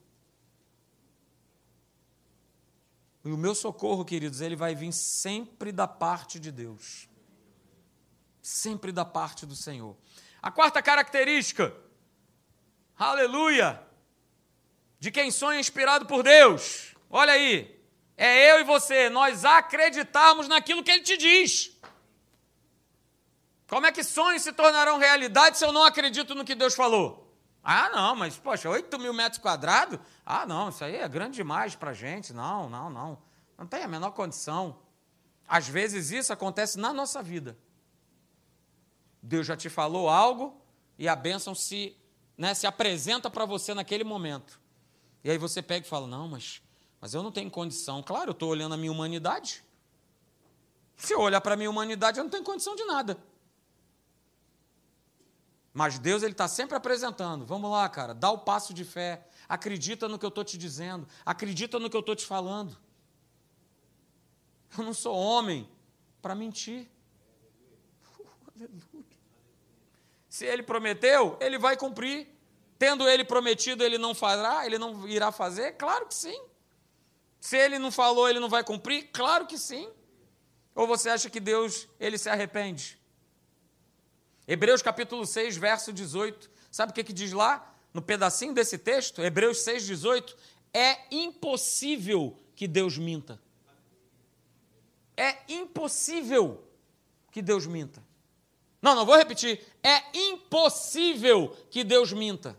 E 3.24 3.32
o 3.32 3.38
meu 3.38 3.54
socorro, 3.54 4.04
queridos, 4.04 4.42
ele 4.42 4.54
vai 4.54 4.74
vir 4.74 4.92
sempre 4.92 5.72
da 5.72 5.88
parte 5.88 6.38
de 6.38 6.52
Deus. 6.52 7.08
Sempre 8.42 8.92
da 8.92 9.04
parte 9.04 9.46
do 9.46 9.56
Senhor. 9.56 9.96
A 10.42 10.50
quarta 10.50 10.82
característica, 10.82 11.74
aleluia, 12.98 13.82
de 15.00 15.10
quem 15.10 15.30
sonha 15.30 15.58
inspirado 15.58 16.04
por 16.04 16.22
Deus. 16.22 16.94
Olha 17.08 17.32
aí, 17.32 17.73
é 18.16 18.52
eu 18.52 18.60
e 18.60 18.64
você, 18.64 19.08
nós 19.10 19.44
acreditarmos 19.44 20.48
naquilo 20.48 20.82
que 20.82 20.90
ele 20.90 21.02
te 21.02 21.16
diz. 21.16 21.72
Como 23.66 23.86
é 23.86 23.92
que 23.92 24.04
sonhos 24.04 24.42
se 24.42 24.52
tornarão 24.52 24.98
realidade 24.98 25.58
se 25.58 25.64
eu 25.64 25.72
não 25.72 25.84
acredito 25.84 26.34
no 26.34 26.44
que 26.44 26.54
Deus 26.54 26.74
falou? 26.74 27.24
Ah, 27.62 27.88
não, 27.88 28.14
mas, 28.14 28.36
poxa, 28.36 28.68
8 28.68 28.98
mil 28.98 29.14
metros 29.14 29.40
quadrados? 29.40 29.98
Ah, 30.24 30.44
não, 30.44 30.68
isso 30.68 30.84
aí 30.84 30.96
é 30.96 31.08
grande 31.08 31.36
demais 31.36 31.74
para 31.74 31.94
gente. 31.94 32.32
Não, 32.32 32.68
não, 32.68 32.90
não. 32.90 33.18
Não 33.56 33.66
tem 33.66 33.82
a 33.82 33.88
menor 33.88 34.10
condição. 34.10 34.78
Às 35.48 35.66
vezes 35.66 36.10
isso 36.10 36.32
acontece 36.32 36.78
na 36.78 36.92
nossa 36.92 37.22
vida. 37.22 37.56
Deus 39.22 39.46
já 39.46 39.56
te 39.56 39.70
falou 39.70 40.10
algo 40.10 40.60
e 40.98 41.08
a 41.08 41.16
bênção 41.16 41.54
se, 41.54 41.96
né, 42.36 42.52
se 42.52 42.66
apresenta 42.66 43.30
para 43.30 43.46
você 43.46 43.72
naquele 43.72 44.04
momento. 44.04 44.60
E 45.22 45.30
aí 45.30 45.38
você 45.38 45.62
pega 45.62 45.86
e 45.86 45.88
fala: 45.88 46.06
Não, 46.06 46.28
mas, 46.28 46.62
mas 47.04 47.12
eu 47.12 47.22
não 47.22 47.30
tenho 47.30 47.50
condição. 47.50 48.02
Claro, 48.02 48.30
eu 48.30 48.32
estou 48.32 48.48
olhando 48.48 48.72
a 48.72 48.78
minha 48.78 48.90
humanidade. 48.90 49.62
Se 50.96 51.12
eu 51.12 51.20
olhar 51.20 51.38
para 51.38 51.52
a 51.52 51.56
minha 51.56 51.68
humanidade, 51.68 52.16
eu 52.16 52.24
não 52.24 52.30
tenho 52.30 52.42
condição 52.42 52.74
de 52.74 52.82
nada. 52.86 53.22
Mas 55.70 55.98
Deus 55.98 56.22
ele 56.22 56.32
está 56.32 56.48
sempre 56.48 56.74
apresentando. 56.78 57.44
Vamos 57.44 57.70
lá, 57.70 57.86
cara, 57.90 58.14
dá 58.14 58.30
o 58.30 58.38
passo 58.38 58.72
de 58.72 58.86
fé. 58.86 59.28
Acredita 59.46 60.08
no 60.08 60.18
que 60.18 60.24
eu 60.24 60.30
estou 60.30 60.42
te 60.42 60.56
dizendo. 60.56 61.06
Acredita 61.26 61.78
no 61.78 61.90
que 61.90 61.96
eu 61.96 62.00
estou 62.00 62.16
te 62.16 62.24
falando. 62.24 62.74
Eu 64.78 64.82
não 64.82 64.94
sou 64.94 65.14
homem 65.14 65.68
para 66.22 66.34
mentir. 66.34 66.88
aleluia. 68.56 69.04
Se 70.30 70.46
ele 70.46 70.62
prometeu, 70.62 71.36
ele 71.38 71.58
vai 71.58 71.76
cumprir. 71.76 72.34
Tendo 72.78 73.06
ele 73.06 73.26
prometido, 73.26 73.84
ele 73.84 73.98
não 73.98 74.14
fará, 74.14 74.64
ele 74.64 74.78
não 74.78 75.06
irá 75.06 75.30
fazer? 75.30 75.72
Claro 75.72 76.06
que 76.06 76.14
sim. 76.14 76.53
Se 77.44 77.58
ele 77.58 77.78
não 77.78 77.92
falou, 77.92 78.26
ele 78.26 78.40
não 78.40 78.48
vai 78.48 78.64
cumprir? 78.64 79.10
Claro 79.12 79.46
que 79.46 79.58
sim. 79.58 79.86
Ou 80.74 80.86
você 80.86 81.10
acha 81.10 81.28
que 81.28 81.38
Deus, 81.38 81.86
ele 82.00 82.16
se 82.16 82.30
arrepende? 82.30 82.98
Hebreus 84.48 84.80
capítulo 84.80 85.26
6, 85.26 85.58
verso 85.58 85.92
18. 85.92 86.50
Sabe 86.70 86.90
o 86.92 86.94
que, 86.94 87.04
que 87.04 87.12
diz 87.12 87.32
lá? 87.32 87.70
No 87.92 88.00
pedacinho 88.00 88.54
desse 88.54 88.78
texto, 88.78 89.20
Hebreus 89.20 89.58
6, 89.58 89.84
18. 89.84 90.34
É 90.72 91.00
impossível 91.10 92.34
que 92.56 92.66
Deus 92.66 92.96
minta. 92.96 93.38
É 95.14 95.36
impossível 95.46 96.66
que 97.30 97.42
Deus 97.42 97.66
minta. 97.66 98.02
Não, 98.80 98.94
não 98.94 99.04
vou 99.04 99.18
repetir. 99.18 99.62
É 99.82 100.02
impossível 100.18 101.54
que 101.68 101.84
Deus 101.84 102.10
minta. 102.10 102.56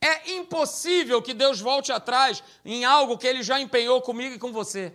É 0.00 0.32
impossível 0.32 1.20
que 1.20 1.34
Deus 1.34 1.60
volte 1.60 1.92
atrás 1.92 2.42
em 2.64 2.84
algo 2.84 3.18
que 3.18 3.26
ele 3.26 3.42
já 3.42 3.60
empenhou 3.60 4.00
comigo 4.00 4.34
e 4.34 4.38
com 4.38 4.50
você. 4.50 4.94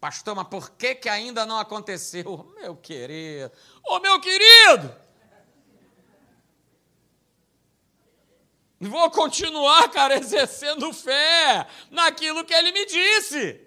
Pastor, 0.00 0.34
mas 0.34 0.48
por 0.48 0.70
que, 0.70 0.94
que 0.94 1.08
ainda 1.08 1.46
não 1.46 1.58
aconteceu? 1.58 2.52
Meu 2.60 2.76
querido, 2.76 3.52
ô 3.84 4.00
meu 4.00 4.20
querido! 4.20 4.94
Vou 8.80 9.10
continuar, 9.10 9.90
cara, 9.90 10.16
exercendo 10.16 10.92
fé 10.92 11.66
naquilo 11.90 12.44
que 12.44 12.54
ele 12.54 12.70
me 12.70 12.86
disse. 12.86 13.60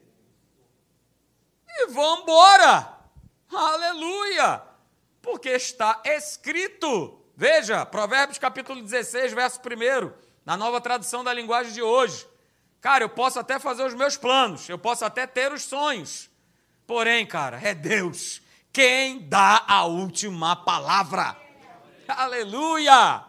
E 1.68 1.88
vamos 1.88 2.24
embora. 2.24 2.98
Aleluia! 3.50 4.64
Porque 5.22 5.50
está 5.50 6.02
escrito. 6.06 7.21
Veja, 7.42 7.84
Provérbios 7.88 8.38
capítulo 8.38 8.84
16, 8.84 9.34
verso 9.34 9.60
1, 9.60 10.12
na 10.46 10.56
nova 10.56 10.80
tradução 10.80 11.24
da 11.24 11.34
linguagem 11.34 11.74
de 11.74 11.82
hoje. 11.82 12.28
Cara, 12.80 13.04
eu 13.04 13.10
posso 13.10 13.40
até 13.40 13.58
fazer 13.58 13.84
os 13.84 13.96
meus 13.96 14.16
planos, 14.16 14.70
eu 14.70 14.78
posso 14.78 15.04
até 15.04 15.26
ter 15.26 15.52
os 15.52 15.64
sonhos. 15.64 16.30
Porém, 16.86 17.26
cara, 17.26 17.60
é 17.60 17.74
Deus 17.74 18.44
quem 18.72 19.28
dá 19.28 19.64
a 19.68 19.86
última 19.86 20.56
palavra. 20.56 21.36
Aleluia! 22.08 23.24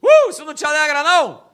Uh, 0.00 0.30
isso 0.30 0.46
não 0.46 0.54
te 0.54 0.64
alegra, 0.64 1.02
não? 1.02 1.44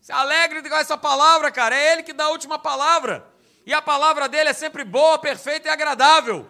Se 0.00 0.12
alegre 0.12 0.62
com 0.62 0.76
essa 0.76 0.96
palavra, 0.96 1.50
cara. 1.50 1.76
É 1.76 1.92
Ele 1.92 2.04
que 2.04 2.12
dá 2.12 2.26
a 2.26 2.30
última 2.30 2.56
palavra. 2.56 3.26
E 3.66 3.74
a 3.74 3.82
palavra 3.82 4.28
dele 4.28 4.50
é 4.50 4.52
sempre 4.52 4.84
boa, 4.84 5.18
perfeita 5.18 5.66
e 5.66 5.72
agradável. 5.72 6.48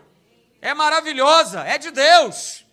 É 0.60 0.74
maravilhosa, 0.74 1.62
é 1.62 1.78
de 1.78 1.90
Deus. 1.90 2.65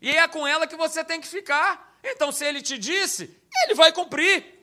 E 0.00 0.10
é 0.10 0.26
com 0.28 0.46
ela 0.46 0.66
que 0.66 0.76
você 0.76 1.04
tem 1.04 1.20
que 1.20 1.26
ficar. 1.26 1.98
Então, 2.02 2.30
se 2.30 2.44
ele 2.44 2.62
te 2.62 2.78
disse, 2.78 3.36
ele 3.64 3.74
vai 3.74 3.92
cumprir. 3.92 4.58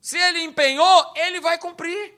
Se 0.00 0.18
ele 0.18 0.40
empenhou, 0.40 1.12
ele 1.16 1.40
vai 1.40 1.58
cumprir. 1.58 2.14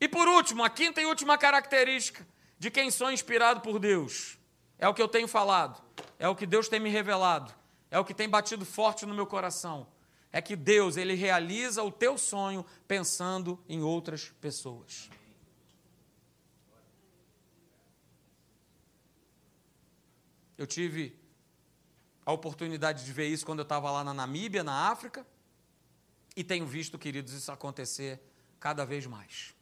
E 0.00 0.08
por 0.08 0.28
último, 0.28 0.62
a 0.62 0.70
quinta 0.70 1.00
e 1.00 1.06
última 1.06 1.38
característica 1.38 2.26
de 2.58 2.70
quem 2.70 2.90
sou 2.90 3.10
inspirado 3.10 3.60
por 3.60 3.78
Deus 3.78 4.38
é 4.78 4.88
o 4.88 4.94
que 4.94 5.00
eu 5.00 5.08
tenho 5.08 5.26
falado, 5.26 5.82
é 6.18 6.28
o 6.28 6.36
que 6.36 6.46
Deus 6.46 6.68
tem 6.68 6.78
me 6.78 6.90
revelado, 6.90 7.54
é 7.90 7.98
o 7.98 8.04
que 8.04 8.12
tem 8.12 8.28
batido 8.28 8.64
forte 8.64 9.06
no 9.06 9.14
meu 9.14 9.26
coração. 9.26 9.86
É 10.30 10.42
que 10.42 10.56
Deus, 10.56 10.96
ele 10.96 11.14
realiza 11.14 11.82
o 11.82 11.92
teu 11.92 12.18
sonho 12.18 12.66
pensando 12.88 13.62
em 13.68 13.82
outras 13.82 14.32
pessoas. 14.40 15.08
Eu 20.56 20.66
tive 20.66 21.18
a 22.24 22.32
oportunidade 22.32 23.04
de 23.04 23.12
ver 23.12 23.28
isso 23.28 23.44
quando 23.44 23.58
eu 23.60 23.64
estava 23.64 23.90
lá 23.90 24.02
na 24.02 24.14
Namíbia, 24.14 24.64
na 24.64 24.90
África, 24.90 25.26
e 26.36 26.42
tenho 26.42 26.66
visto, 26.66 26.98
queridos, 26.98 27.32
isso 27.32 27.52
acontecer 27.52 28.20
cada 28.58 28.84
vez 28.84 29.06
mais. 29.06 29.54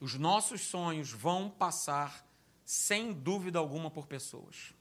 Os 0.00 0.14
nossos 0.16 0.60
sonhos 0.60 1.10
vão 1.10 1.48
passar, 1.48 2.26
sem 2.64 3.12
dúvida 3.12 3.58
alguma, 3.58 3.90
por 3.90 4.06
pessoas. 4.06 4.74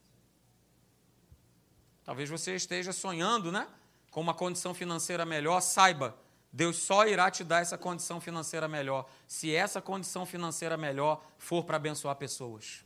Talvez 2.03 2.29
você 2.29 2.55
esteja 2.55 2.91
sonhando, 2.91 3.51
né? 3.51 3.67
Com 4.11 4.21
uma 4.21 4.33
condição 4.33 4.73
financeira 4.73 5.25
melhor, 5.25 5.61
saiba, 5.61 6.17
Deus 6.51 6.77
só 6.77 7.07
irá 7.07 7.31
te 7.31 7.43
dar 7.43 7.61
essa 7.61 7.77
condição 7.77 8.21
financeira 8.21 8.67
melhor 8.67 9.09
se 9.27 9.53
essa 9.55 9.81
condição 9.81 10.23
financeira 10.23 10.77
melhor 10.77 11.25
for 11.37 11.63
para 11.63 11.77
abençoar 11.77 12.15
pessoas. 12.15 12.85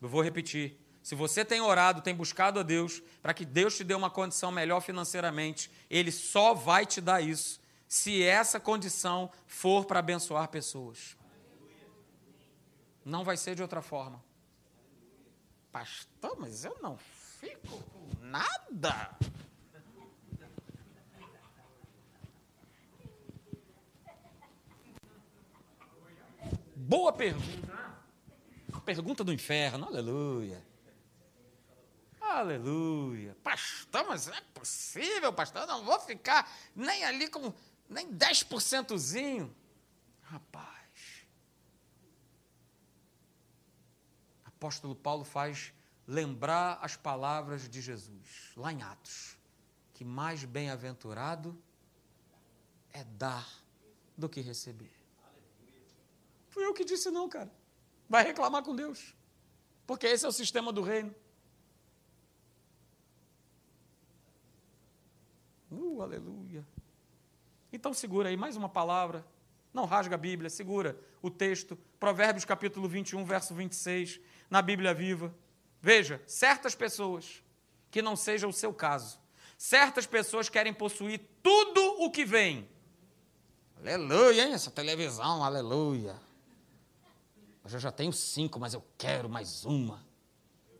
Eu 0.00 0.08
vou 0.08 0.22
repetir. 0.22 0.78
Se 1.02 1.14
você 1.14 1.44
tem 1.44 1.60
orado, 1.60 2.02
tem 2.02 2.14
buscado 2.14 2.60
a 2.60 2.62
Deus 2.62 3.02
para 3.22 3.32
que 3.32 3.44
Deus 3.44 3.76
te 3.76 3.84
dê 3.84 3.94
uma 3.94 4.10
condição 4.10 4.52
melhor 4.52 4.80
financeiramente, 4.80 5.70
Ele 5.88 6.12
só 6.12 6.54
vai 6.54 6.84
te 6.84 7.00
dar 7.00 7.20
isso 7.20 7.60
se 7.88 8.22
essa 8.22 8.60
condição 8.60 9.30
for 9.46 9.86
para 9.86 10.00
abençoar 10.00 10.48
pessoas. 10.48 11.16
Não 13.04 13.24
vai 13.24 13.38
ser 13.38 13.54
de 13.54 13.62
outra 13.62 13.80
forma. 13.80 14.22
Pastor, 15.72 16.36
mas 16.38 16.64
eu 16.64 16.76
não 16.82 16.98
fico 17.40 17.82
com 17.84 18.24
nada. 18.24 19.16
Boa 26.76 27.12
pergunta 27.12 27.67
pergunta 28.88 29.22
do 29.22 29.34
inferno, 29.34 29.84
aleluia. 29.84 30.64
Aleluia. 32.18 33.36
Pastor, 33.42 34.06
mas 34.08 34.26
não 34.26 34.34
é 34.34 34.40
possível, 34.54 35.30
pastor. 35.30 35.60
Eu 35.60 35.66
não 35.66 35.84
vou 35.84 36.00
ficar 36.00 36.50
nem 36.74 37.04
ali 37.04 37.28
com 37.28 37.52
nem 37.86 38.10
10%zinho. 38.10 39.54
Rapaz. 40.22 41.26
Apóstolo 44.46 44.94
Paulo 44.94 45.22
faz 45.22 45.70
lembrar 46.06 46.78
as 46.80 46.96
palavras 46.96 47.68
de 47.68 47.82
Jesus, 47.82 48.52
lá 48.56 48.72
em 48.72 48.82
Atos, 48.82 49.36
que 49.92 50.02
mais 50.02 50.44
bem-aventurado 50.44 51.54
é 52.90 53.04
dar 53.04 53.46
do 54.16 54.30
que 54.30 54.40
receber. 54.40 54.96
Fui 56.48 56.64
eu 56.64 56.72
que 56.72 56.86
disse 56.86 57.10
não, 57.10 57.28
cara. 57.28 57.57
Vai 58.08 58.24
reclamar 58.24 58.62
com 58.62 58.74
Deus. 58.74 59.14
Porque 59.86 60.06
esse 60.06 60.24
é 60.24 60.28
o 60.28 60.32
sistema 60.32 60.72
do 60.72 60.82
reino. 60.82 61.14
Uh, 65.70 66.00
aleluia. 66.00 66.66
Então 67.72 67.92
segura 67.92 68.30
aí 68.30 68.36
mais 68.36 68.56
uma 68.56 68.68
palavra. 68.68 69.24
Não 69.72 69.84
rasga 69.84 70.14
a 70.14 70.18
Bíblia, 70.18 70.48
segura 70.48 70.98
o 71.20 71.30
texto. 71.30 71.76
Provérbios 72.00 72.44
capítulo 72.44 72.88
21, 72.88 73.24
verso 73.24 73.54
26, 73.54 74.20
na 74.48 74.62
Bíblia 74.62 74.94
Viva. 74.94 75.34
Veja, 75.80 76.22
certas 76.26 76.74
pessoas, 76.74 77.42
que 77.90 78.02
não 78.02 78.16
seja 78.16 78.48
o 78.48 78.52
seu 78.52 78.72
caso, 78.72 79.20
certas 79.56 80.06
pessoas 80.06 80.48
querem 80.48 80.72
possuir 80.72 81.20
tudo 81.42 81.80
o 82.02 82.10
que 82.10 82.24
vem. 82.24 82.68
Aleluia, 83.80 84.46
hein? 84.46 84.54
Essa 84.54 84.70
televisão, 84.70 85.44
aleluia. 85.44 86.27
Eu 87.72 87.80
já 87.80 87.92
tenho 87.92 88.12
cinco, 88.12 88.58
mas 88.58 88.74
eu 88.74 88.84
quero 88.96 89.28
mais 89.28 89.64
uma. 89.64 90.04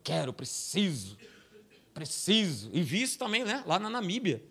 Quero, 0.03 0.33
preciso. 0.33 1.17
Preciso. 1.93 2.69
E 2.73 2.81
vi 2.81 3.01
isso 3.01 3.17
também, 3.17 3.43
né? 3.43 3.63
Lá 3.65 3.77
na 3.77 3.89
Namíbia. 3.89 4.43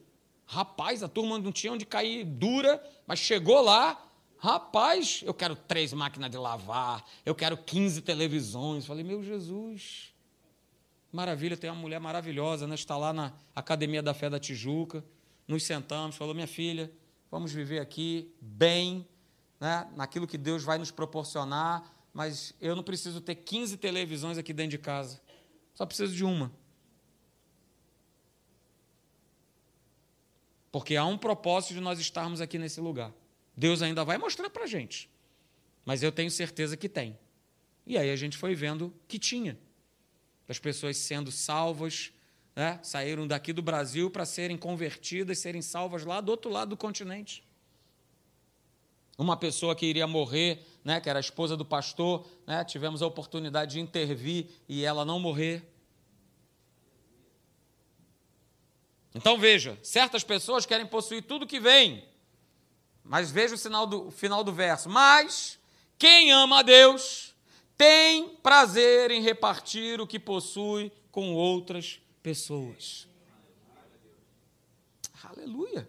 Rapaz, 0.47 1.03
a 1.03 1.09
turma 1.09 1.39
não 1.39 1.53
tinha 1.53 1.73
onde 1.73 1.85
cair 1.85 2.25
dura, 2.25 2.83
mas 3.07 3.19
chegou 3.19 3.61
lá. 3.61 4.03
Rapaz, 4.39 5.23
eu 5.25 5.35
quero 5.35 5.57
três 5.57 5.93
máquinas 5.93 6.31
de 6.31 6.39
lavar, 6.39 7.05
eu 7.27 7.35
quero 7.35 7.57
15 7.57 8.03
televisões. 8.03 8.87
Falei, 8.87 9.03
meu 9.03 9.23
Jesus, 9.23 10.15
maravilha, 11.13 11.57
tem 11.57 11.69
uma 11.69 11.81
mulher 11.81 11.99
maravilhosa, 11.99 12.67
né? 12.67 12.77
Está 12.77 12.97
lá 12.97 13.13
na 13.13 13.33
Academia 13.55 14.03
da 14.03 14.15
Fé 14.15 14.31
da 14.31 14.39
Tijuca. 14.39 15.05
Nos 15.47 15.65
sentamos, 15.65 16.17
falou, 16.17 16.35
minha 16.35 16.47
filha, 16.47 16.93
vamos 17.31 17.53
viver 17.53 17.81
aqui 17.81 18.33
bem, 18.41 19.07
né? 19.59 19.89
naquilo 19.97 20.27
que 20.27 20.39
Deus 20.39 20.63
vai 20.63 20.79
nos 20.79 20.91
proporcionar, 20.91 21.83
mas 22.13 22.55
eu 22.61 22.75
não 22.75 22.83
preciso 22.83 23.21
ter 23.21 23.35
15 23.37 23.77
televisões 23.77 24.39
aqui 24.39 24.53
dentro 24.53 24.73
de 24.73 24.79
casa, 24.79 25.21
só 25.75 25.87
preciso 25.87 26.15
de 26.15 26.25
uma. 26.25 26.53
Porque 30.71 30.97
há 30.97 31.05
um 31.05 31.17
propósito 31.17 31.75
de 31.75 31.81
nós 31.81 31.99
estarmos 31.99 32.41
aqui 32.41 32.59
nesse 32.59 32.81
lugar. 32.81 33.13
Deus 33.57 33.83
ainda 33.83 34.05
vai 34.05 34.19
mostrar 34.19 34.51
para 34.51 34.65
a 34.65 34.67
gente. 34.67 35.11
Mas 35.85 36.03
eu 36.03 36.13
tenho 36.13 36.31
certeza 36.31 36.77
que 36.77 36.89
tem. 36.89 37.19
E 37.87 37.97
aí 37.97 38.11
a 38.11 38.17
gente 38.17 38.37
foi 38.37 38.55
vendo 38.55 38.95
que 39.09 39.19
tinha. 39.19 39.59
As 40.47 40.59
pessoas 40.59 40.97
sendo 40.97 41.33
salvas, 41.33 42.13
né? 42.55 42.79
saíram 42.83 43.27
daqui 43.27 43.53
do 43.53 43.63
Brasil 43.63 44.11
para 44.11 44.25
serem 44.25 44.57
convertidas, 44.57 45.39
serem 45.39 45.63
salvas 45.63 46.05
lá 46.05 46.21
do 46.21 46.31
outro 46.31 46.51
lado 46.51 46.71
do 46.71 46.77
continente. 46.77 47.43
Uma 49.17 49.37
pessoa 49.37 49.75
que 49.75 49.87
iria 49.87 50.07
morrer, 50.07 50.65
né, 50.85 51.01
que 51.01 51.09
era 51.09 51.19
a 51.19 51.21
esposa 51.21 51.57
do 51.57 51.65
pastor, 51.65 52.27
né, 52.47 52.65
tivemos 52.65 53.03
a 53.03 53.07
oportunidade 53.07 53.73
de 53.73 53.81
intervir 53.81 54.47
e 54.69 54.85
ela 54.85 55.05
não 55.05 55.19
morrer. 55.19 55.63
Então 59.15 59.39
veja, 59.39 59.79
certas 59.83 60.23
pessoas 60.23 60.65
querem 60.65 60.87
possuir 60.87 61.23
tudo 61.23 61.47
que 61.47 61.59
vem, 61.59 62.05
mas 63.03 63.31
veja 63.31 63.55
o 63.55 63.59
final 63.59 63.87
do, 63.87 64.11
final 64.11 64.45
do 64.45 64.53
verso. 64.53 64.89
Mas 64.89 65.59
quem 65.99 66.31
ama 66.31 66.61
a 66.61 66.63
Deus 66.63 67.35
tem 67.77 68.29
prazer 68.37 69.11
em 69.11 69.23
repartir 69.23 70.01
o 70.01 70.07
que 70.07 70.19
possui 70.19 70.93
com 71.11 71.35
outras 71.35 72.01
pessoas. 72.23 73.09
Aleluia. 75.23 75.89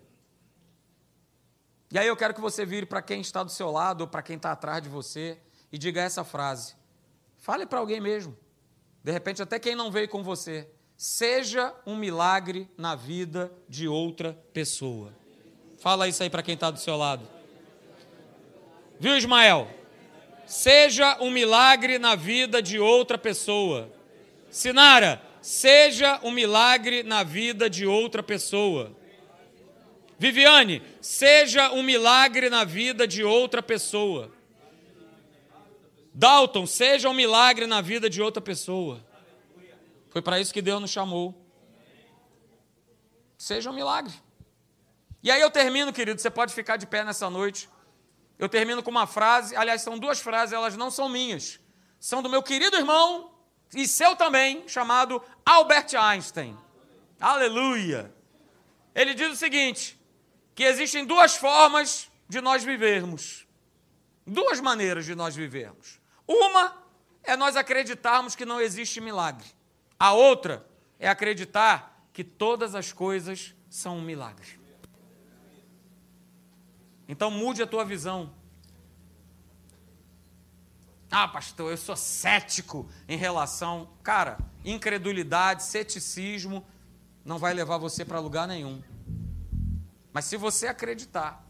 E 1.91 1.97
aí 1.97 2.07
eu 2.07 2.15
quero 2.15 2.33
que 2.33 2.41
você 2.41 2.65
vire 2.65 2.85
para 2.85 3.01
quem 3.01 3.21
está 3.21 3.43
do 3.43 3.51
seu 3.51 3.71
lado 3.71 4.01
ou 4.01 4.07
para 4.07 4.21
quem 4.21 4.35
está 4.35 4.51
atrás 4.51 4.81
de 4.81 4.89
você 4.89 5.39
e 5.71 5.77
diga 5.77 6.01
essa 6.01 6.23
frase. 6.23 6.75
Fale 7.37 7.65
para 7.65 7.79
alguém 7.79 7.99
mesmo. 7.99 8.37
De 9.03 9.11
repente, 9.11 9.41
até 9.41 9.57
quem 9.57 9.75
não 9.75 9.89
veio 9.89 10.07
com 10.07 10.21
você 10.21 10.69
seja 10.95 11.73
um 11.85 11.95
milagre 11.95 12.69
na 12.77 12.93
vida 12.93 13.51
de 13.67 13.87
outra 13.87 14.37
pessoa. 14.51 15.13
Fala 15.79 16.09
isso 16.09 16.21
aí 16.21 16.29
para 16.29 16.43
quem 16.43 16.55
está 16.55 16.69
do 16.69 16.77
seu 16.77 16.97
lado. 16.97 17.25
Viu, 18.99 19.15
Ismael? 19.15 19.69
Seja 20.45 21.17
um 21.21 21.31
milagre 21.31 21.97
na 21.97 22.15
vida 22.15 22.61
de 22.61 22.77
outra 22.77 23.17
pessoa. 23.17 23.89
Sinara, 24.51 25.21
seja 25.41 26.19
um 26.21 26.31
milagre 26.31 27.01
na 27.01 27.23
vida 27.23 27.69
de 27.69 27.85
outra 27.85 28.21
pessoa. 28.21 28.91
Viviane, 30.19 30.83
seja 30.99 31.71
um 31.71 31.81
milagre 31.81 32.49
na 32.49 32.65
vida 32.65 33.07
de 33.07 33.23
outra 33.23 33.63
pessoa. 33.63 34.29
Dalton, 36.13 36.67
seja 36.67 37.09
um 37.09 37.13
milagre 37.13 37.65
na 37.65 37.79
vida 37.79 38.09
de 38.09 38.21
outra 38.21 38.41
pessoa. 38.41 39.01
Foi 40.09 40.21
para 40.21 40.37
isso 40.37 40.53
que 40.53 40.61
Deus 40.61 40.81
nos 40.81 40.91
chamou. 40.91 41.33
Seja 43.37 43.69
um 43.69 43.73
milagre. 43.73 44.13
E 45.23 45.31
aí 45.31 45.39
eu 45.39 45.49
termino, 45.49 45.93
querido, 45.93 46.19
você 46.19 46.29
pode 46.29 46.53
ficar 46.53 46.75
de 46.75 46.85
pé 46.85 47.05
nessa 47.05 47.29
noite. 47.29 47.69
Eu 48.37 48.49
termino 48.49 48.83
com 48.83 48.91
uma 48.91 49.07
frase, 49.07 49.55
aliás, 49.55 49.81
são 49.81 49.97
duas 49.97 50.19
frases, 50.19 50.51
elas 50.51 50.75
não 50.75 50.91
são 50.91 51.07
minhas. 51.07 51.61
São 51.97 52.21
do 52.21 52.29
meu 52.29 52.43
querido 52.43 52.75
irmão 52.75 53.31
e 53.73 53.87
seu 53.87 54.17
também, 54.17 54.67
chamado 54.67 55.21
Albert 55.45 55.95
Einstein. 55.95 56.57
Aleluia. 57.19 58.13
Ele 58.95 59.13
diz 59.13 59.31
o 59.31 59.35
seguinte: 59.35 59.98
que 60.59 60.65
existem 60.65 61.05
duas 61.05 61.37
formas 61.37 62.11
de 62.27 62.41
nós 62.41 62.65
vivermos. 62.65 63.47
Duas 64.27 64.59
maneiras 64.59 65.05
de 65.05 65.15
nós 65.15 65.33
vivermos. 65.33 66.01
Uma 66.27 66.75
é 67.23 67.37
nós 67.37 67.55
acreditarmos 67.55 68.35
que 68.35 68.43
não 68.43 68.59
existe 68.59 68.99
milagre. 68.99 69.47
A 69.97 70.11
outra 70.11 70.67
é 70.99 71.07
acreditar 71.07 72.05
que 72.11 72.25
todas 72.25 72.75
as 72.75 72.91
coisas 72.91 73.55
são 73.69 73.99
um 73.99 74.01
milagre. 74.01 74.59
Então 77.07 77.31
mude 77.31 77.63
a 77.63 77.65
tua 77.65 77.85
visão. 77.85 78.35
Ah, 81.09 81.29
pastor, 81.29 81.71
eu 81.71 81.77
sou 81.77 81.95
cético 81.95 82.85
em 83.07 83.15
relação. 83.15 83.89
Cara, 84.03 84.37
incredulidade, 84.65 85.63
ceticismo 85.63 86.67
não 87.23 87.37
vai 87.37 87.53
levar 87.53 87.77
você 87.77 88.03
para 88.03 88.19
lugar 88.19 88.45
nenhum. 88.45 88.83
Mas 90.19 90.25
se 90.25 90.35
você 90.35 90.67
acreditar 90.67 91.41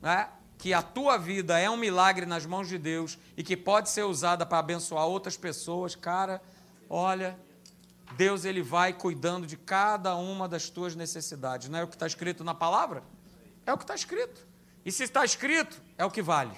né, 0.00 0.28
que 0.56 0.72
a 0.72 0.80
tua 0.80 1.18
vida 1.18 1.58
é 1.58 1.68
um 1.68 1.76
milagre 1.76 2.24
nas 2.24 2.46
mãos 2.46 2.68
de 2.68 2.78
Deus 2.78 3.18
e 3.36 3.42
que 3.42 3.56
pode 3.56 3.90
ser 3.90 4.04
usada 4.04 4.46
para 4.46 4.60
abençoar 4.60 5.04
outras 5.04 5.36
pessoas, 5.36 5.96
cara, 5.96 6.40
olha, 6.88 7.36
Deus 8.12 8.44
ele 8.44 8.62
vai 8.62 8.92
cuidando 8.92 9.48
de 9.48 9.56
cada 9.56 10.14
uma 10.14 10.46
das 10.46 10.70
tuas 10.70 10.94
necessidades. 10.94 11.68
Não 11.68 11.80
é 11.80 11.82
o 11.82 11.88
que 11.88 11.96
está 11.96 12.06
escrito 12.06 12.44
na 12.44 12.54
palavra? 12.54 13.02
É 13.66 13.72
o 13.72 13.76
que 13.76 13.82
está 13.82 13.96
escrito. 13.96 14.46
E 14.84 14.92
se 14.92 15.02
está 15.02 15.24
escrito, 15.24 15.82
é 15.98 16.04
o 16.04 16.10
que 16.12 16.22
vale. 16.22 16.54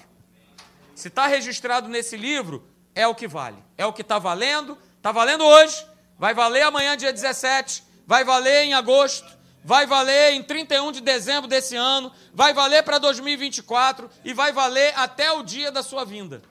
Se 0.93 1.07
está 1.07 1.25
registrado 1.25 1.87
nesse 1.87 2.15
livro, 2.15 2.67
é 2.93 3.07
o 3.07 3.15
que 3.15 3.27
vale. 3.27 3.57
É 3.75 3.83
o 3.83 3.93
que 3.93 4.03
está 4.03 4.19
valendo. 4.19 4.77
Está 4.97 5.11
valendo 5.11 5.43
hoje, 5.43 5.87
vai 6.19 6.35
valer 6.35 6.61
amanhã, 6.61 6.95
dia 6.95 7.11
17, 7.11 7.83
vai 8.05 8.23
valer 8.23 8.65
em 8.65 8.75
agosto, 8.75 9.36
vai 9.63 9.85
valer 9.85 10.33
em 10.33 10.43
31 10.43 10.91
de 10.91 11.01
dezembro 11.01 11.49
desse 11.49 11.75
ano, 11.75 12.11
vai 12.33 12.53
valer 12.53 12.83
para 12.83 12.97
2024 12.97 14.09
e 14.23 14.33
vai 14.33 14.51
valer 14.51 14.97
até 14.97 15.31
o 15.31 15.43
dia 15.43 15.71
da 15.71 15.83
sua 15.83 16.05
vinda. 16.05 16.41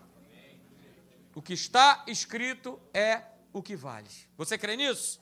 O 1.35 1.43
que 1.43 1.53
está 1.53 2.05
escrito 2.07 2.81
é 2.95 3.23
o 3.53 3.63
que 3.63 3.77
vale. 3.77 4.09
Você 4.37 4.57
crê 4.57 4.77
nisso? 4.77 5.21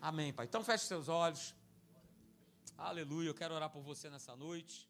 Amém, 0.00 0.32
Pai. 0.32 0.46
Então 0.46 0.62
feche 0.62 0.86
seus 0.86 1.08
olhos. 1.08 1.54
Aleluia. 2.76 3.28
Eu 3.28 3.34
quero 3.34 3.54
orar 3.54 3.70
por 3.70 3.82
você 3.82 4.10
nessa 4.10 4.34
noite. 4.36 4.88